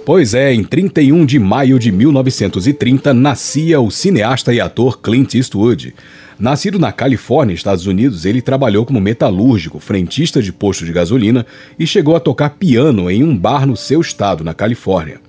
Pois 0.04 0.34
é, 0.34 0.52
em 0.52 0.62
31 0.62 1.24
de 1.24 1.38
maio 1.38 1.78
de 1.78 1.90
1930 1.90 3.14
nascia 3.14 3.80
o 3.80 3.90
cineasta 3.90 4.52
e 4.52 4.60
ator 4.60 5.00
Clint 5.00 5.34
Eastwood. 5.34 5.94
Nascido 6.38 6.78
na 6.78 6.92
Califórnia, 6.92 7.54
Estados 7.54 7.86
Unidos, 7.86 8.26
ele 8.26 8.42
trabalhou 8.42 8.84
como 8.84 9.00
metalúrgico, 9.00 9.80
frentista 9.80 10.42
de 10.42 10.52
posto 10.52 10.84
de 10.84 10.92
gasolina 10.92 11.46
e 11.78 11.86
chegou 11.86 12.14
a 12.14 12.20
tocar 12.20 12.50
piano 12.50 13.10
em 13.10 13.24
um 13.24 13.34
bar 13.34 13.66
no 13.66 13.78
seu 13.78 14.02
estado, 14.02 14.44
na 14.44 14.52
Califórnia. 14.52 15.23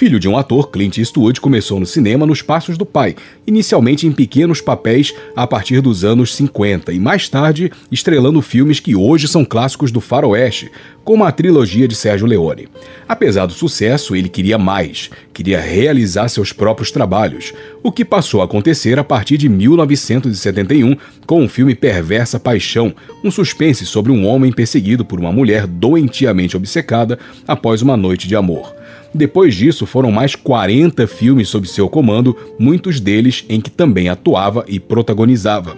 Filho 0.00 0.18
de 0.18 0.26
um 0.26 0.38
ator, 0.38 0.70
Clint 0.70 0.96
Eastwood 0.96 1.42
começou 1.42 1.78
no 1.78 1.84
cinema 1.84 2.24
nos 2.24 2.40
passos 2.40 2.78
do 2.78 2.86
pai, 2.86 3.14
inicialmente 3.46 4.06
em 4.06 4.12
pequenos 4.12 4.62
papéis 4.62 5.12
a 5.36 5.46
partir 5.46 5.82
dos 5.82 6.04
anos 6.04 6.34
50 6.36 6.90
e 6.90 6.98
mais 6.98 7.28
tarde 7.28 7.70
estrelando 7.92 8.40
filmes 8.40 8.80
que 8.80 8.96
hoje 8.96 9.28
são 9.28 9.44
clássicos 9.44 9.92
do 9.92 10.00
faroeste, 10.00 10.72
como 11.04 11.22
a 11.22 11.30
trilogia 11.30 11.86
de 11.86 11.94
Sérgio 11.94 12.26
Leone. 12.26 12.66
Apesar 13.06 13.44
do 13.44 13.52
sucesso, 13.52 14.16
ele 14.16 14.30
queria 14.30 14.56
mais, 14.56 15.10
queria 15.34 15.60
realizar 15.60 16.28
seus 16.28 16.50
próprios 16.50 16.90
trabalhos, 16.90 17.52
o 17.82 17.92
que 17.92 18.02
passou 18.02 18.40
a 18.40 18.46
acontecer 18.46 18.98
a 18.98 19.04
partir 19.04 19.36
de 19.36 19.50
1971 19.50 20.96
com 21.26 21.44
o 21.44 21.48
filme 21.48 21.74
Perversa 21.74 22.40
Paixão, 22.40 22.94
um 23.22 23.30
suspense 23.30 23.84
sobre 23.84 24.10
um 24.10 24.26
homem 24.26 24.50
perseguido 24.50 25.04
por 25.04 25.20
uma 25.20 25.30
mulher 25.30 25.66
doentiamente 25.66 26.56
obcecada 26.56 27.18
após 27.46 27.82
uma 27.82 27.98
noite 27.98 28.26
de 28.26 28.34
amor. 28.34 28.79
Depois 29.14 29.54
disso, 29.54 29.86
foram 29.86 30.12
mais 30.12 30.34
40 30.36 31.06
filmes 31.06 31.48
sob 31.48 31.68
seu 31.68 31.88
comando, 31.88 32.36
muitos 32.58 33.00
deles 33.00 33.44
em 33.48 33.60
que 33.60 33.70
também 33.70 34.08
atuava 34.08 34.64
e 34.68 34.78
protagonizava. 34.78 35.76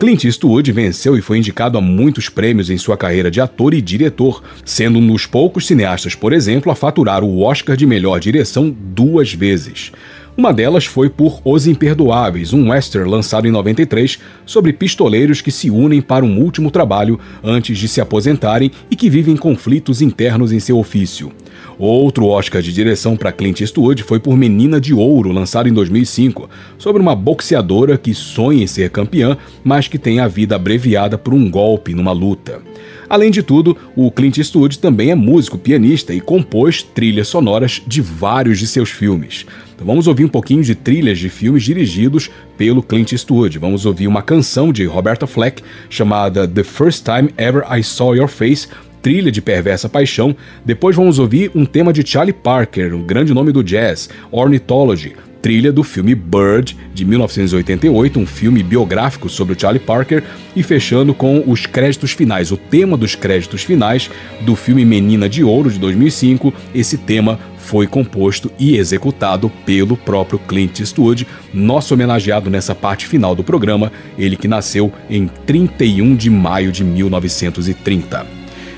Clint 0.00 0.24
Eastwood 0.24 0.72
venceu 0.72 1.14
e 1.14 1.20
foi 1.20 1.36
indicado 1.36 1.76
a 1.76 1.80
muitos 1.80 2.30
prêmios 2.30 2.70
em 2.70 2.78
sua 2.78 2.96
carreira 2.96 3.30
de 3.30 3.38
ator 3.38 3.74
e 3.74 3.82
diretor, 3.82 4.42
sendo 4.64 4.98
um 4.98 5.06
dos 5.06 5.26
poucos 5.26 5.66
cineastas, 5.66 6.14
por 6.14 6.32
exemplo, 6.32 6.72
a 6.72 6.74
faturar 6.74 7.22
o 7.22 7.42
Oscar 7.42 7.76
de 7.76 7.84
melhor 7.84 8.18
direção 8.18 8.74
duas 8.74 9.34
vezes. 9.34 9.92
Uma 10.36 10.52
delas 10.52 10.86
foi 10.86 11.10
por 11.10 11.40
Os 11.44 11.66
Imperdoáveis, 11.66 12.52
um 12.52 12.70
western 12.70 13.10
lançado 13.10 13.46
em 13.46 13.50
93 13.50 14.18
sobre 14.46 14.72
pistoleiros 14.72 15.42
que 15.42 15.50
se 15.50 15.70
unem 15.70 16.00
para 16.00 16.24
um 16.24 16.40
último 16.40 16.70
trabalho 16.70 17.18
antes 17.42 17.76
de 17.76 17.88
se 17.88 18.00
aposentarem 18.00 18.70
e 18.90 18.96
que 18.96 19.10
vivem 19.10 19.36
conflitos 19.36 20.00
internos 20.00 20.52
em 20.52 20.60
seu 20.60 20.78
ofício. 20.78 21.32
Outro 21.78 22.26
Oscar 22.26 22.62
de 22.62 22.72
direção 22.72 23.16
para 23.16 23.32
Clint 23.32 23.60
Eastwood 23.60 24.02
foi 24.02 24.20
por 24.20 24.36
Menina 24.36 24.80
de 24.80 24.94
Ouro, 24.94 25.32
lançado 25.32 25.68
em 25.68 25.72
2005, 25.72 26.48
sobre 26.78 27.02
uma 27.02 27.16
boxeadora 27.16 27.98
que 27.98 28.14
sonha 28.14 28.62
em 28.62 28.66
ser 28.66 28.90
campeã, 28.90 29.36
mas 29.64 29.88
que 29.88 29.98
tem 29.98 30.20
a 30.20 30.28
vida 30.28 30.56
abreviada 30.56 31.18
por 31.18 31.34
um 31.34 31.50
golpe 31.50 31.94
numa 31.94 32.12
luta. 32.12 32.60
Além 33.08 33.30
de 33.30 33.42
tudo, 33.42 33.76
o 33.96 34.10
Clint 34.10 34.38
Eastwood 34.38 34.78
também 34.78 35.10
é 35.10 35.14
músico, 35.16 35.58
pianista 35.58 36.14
e 36.14 36.20
compôs 36.20 36.82
trilhas 36.82 37.26
sonoras 37.26 37.82
de 37.84 38.00
vários 38.00 38.58
de 38.58 38.68
seus 38.68 38.90
filmes. 38.90 39.44
Então 39.80 39.86
vamos 39.86 40.06
ouvir 40.06 40.26
um 40.26 40.28
pouquinho 40.28 40.62
de 40.62 40.74
trilhas 40.74 41.18
de 41.18 41.30
filmes 41.30 41.62
dirigidos 41.62 42.30
pelo 42.58 42.82
Clint 42.82 43.12
Eastwood. 43.12 43.58
Vamos 43.58 43.86
ouvir 43.86 44.06
uma 44.06 44.20
canção 44.20 44.74
de 44.74 44.84
Roberta 44.84 45.26
Fleck 45.26 45.62
chamada 45.88 46.46
The 46.46 46.62
First 46.62 47.02
Time 47.02 47.30
Ever 47.38 47.64
I 47.72 47.82
Saw 47.82 48.14
Your 48.14 48.28
Face, 48.28 48.68
trilha 49.00 49.32
de 49.32 49.40
Perversa 49.40 49.88
Paixão. 49.88 50.36
Depois 50.66 50.94
vamos 50.94 51.18
ouvir 51.18 51.50
um 51.54 51.64
tema 51.64 51.94
de 51.94 52.06
Charlie 52.06 52.34
Parker, 52.34 52.94
um 52.94 53.02
grande 53.02 53.32
nome 53.32 53.52
do 53.52 53.64
jazz, 53.64 54.10
Ornithology, 54.30 55.14
trilha 55.40 55.72
do 55.72 55.82
filme 55.82 56.14
Bird, 56.14 56.76
de 56.92 57.04
1988, 57.04 58.20
um 58.20 58.26
filme 58.26 58.62
biográfico 58.62 59.28
sobre 59.28 59.54
o 59.54 59.58
Charlie 59.58 59.80
Parker, 59.80 60.22
e 60.54 60.62
fechando 60.62 61.14
com 61.14 61.42
os 61.46 61.64
créditos 61.64 62.12
finais, 62.12 62.52
o 62.52 62.56
tema 62.56 62.96
dos 62.96 63.14
créditos 63.14 63.62
finais 63.62 64.10
do 64.42 64.54
filme 64.54 64.84
Menina 64.84 65.28
de 65.28 65.42
Ouro, 65.42 65.70
de 65.70 65.78
2005. 65.78 66.52
Esse 66.74 66.98
tema 66.98 67.38
foi 67.70 67.86
composto 67.86 68.50
e 68.58 68.76
executado 68.76 69.48
pelo 69.64 69.96
próprio 69.96 70.40
Clint 70.40 70.80
Eastwood, 70.80 71.24
nosso 71.54 71.94
homenageado 71.94 72.50
nessa 72.50 72.74
parte 72.74 73.06
final 73.06 73.32
do 73.32 73.44
programa, 73.44 73.92
ele 74.18 74.36
que 74.36 74.48
nasceu 74.48 74.92
em 75.08 75.28
31 75.46 76.16
de 76.16 76.28
maio 76.28 76.72
de 76.72 76.82
1930. 76.82 78.26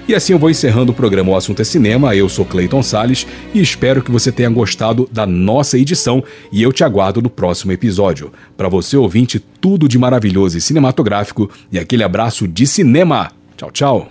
E 0.07 0.15
assim 0.15 0.35
eu 0.35 0.39
vou 0.39 0.51
encerrando 0.51 0.93
o 0.93 0.95
programa 0.95 1.31
O 1.31 1.37
Assunto 1.37 1.63
é 1.63 1.65
Cinema. 1.65 2.15
Eu 2.15 2.29
sou 2.29 2.45
Clayton 2.45 2.83
Sales 2.83 3.27
e 3.55 3.63
espero 3.63 4.03
que 4.03 4.11
você 4.11 4.31
tenha 4.31 4.51
gostado 4.51 5.09
da 5.11 5.25
nossa 5.25 5.79
edição 5.79 6.23
e 6.53 6.63
eu 6.63 6.71
te 6.71 6.85
aguardo 6.85 7.23
no 7.23 7.31
próximo 7.31 7.73
episódio. 7.73 8.31
Para 8.59 8.69
você 8.69 8.95
ouvinte, 8.95 9.43
tudo 9.59 9.89
de 9.89 9.99
maravilhoso 9.99 10.59
e 10.59 10.61
cinematográfico 10.61 11.49
e 11.71 11.79
aquele 11.79 12.05
abraço 12.05 12.47
de 12.47 12.67
cinema. 12.67 13.31
Tchau, 13.57 13.71
tchau. 13.71 14.11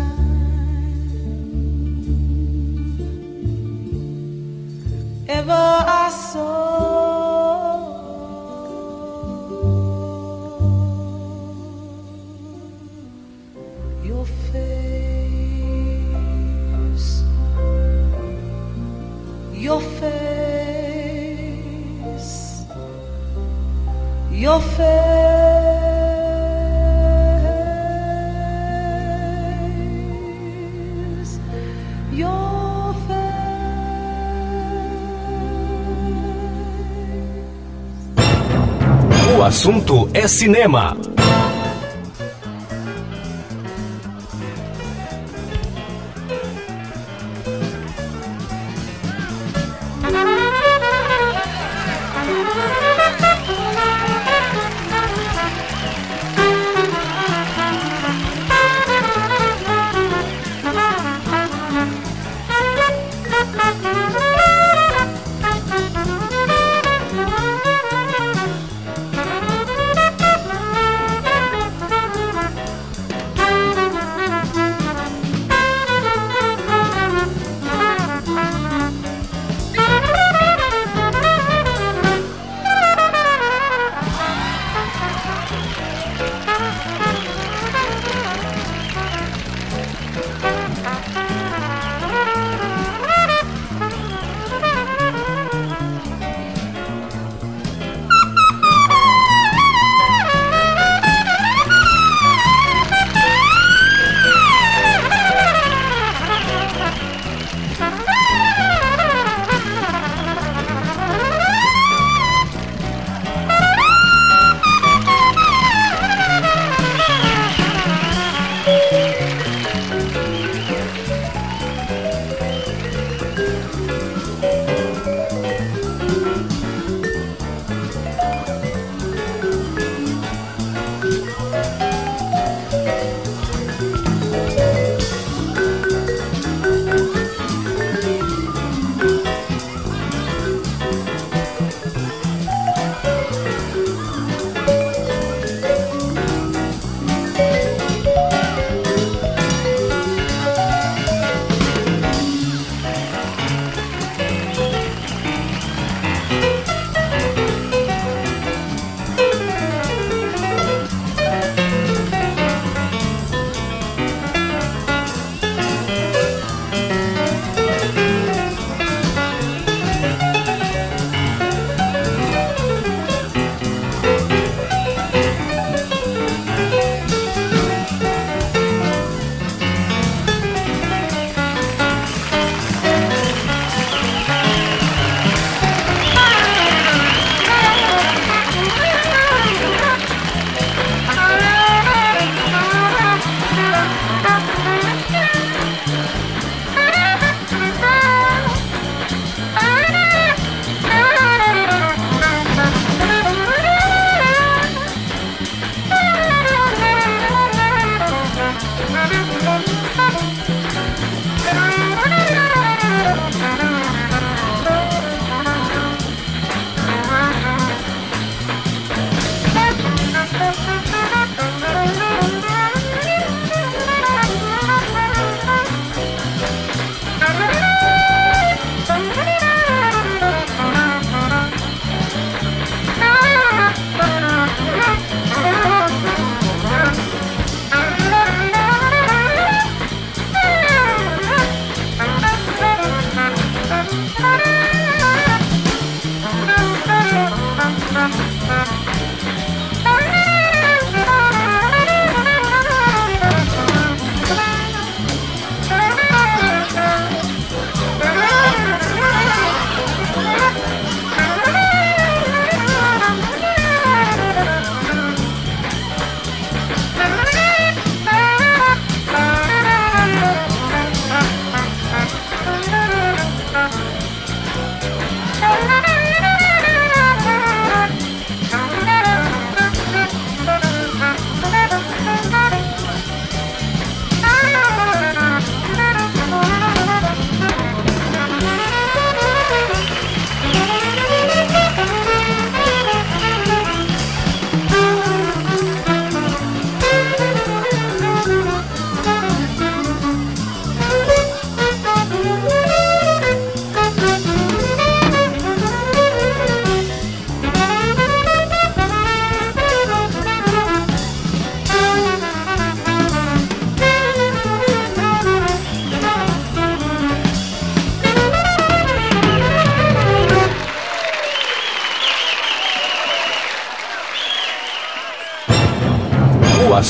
assunto 39.51 40.09
é 40.13 40.29
cinema. 40.29 40.95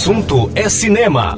Assunto 0.02 0.50
é 0.56 0.68
cinema. 0.68 1.38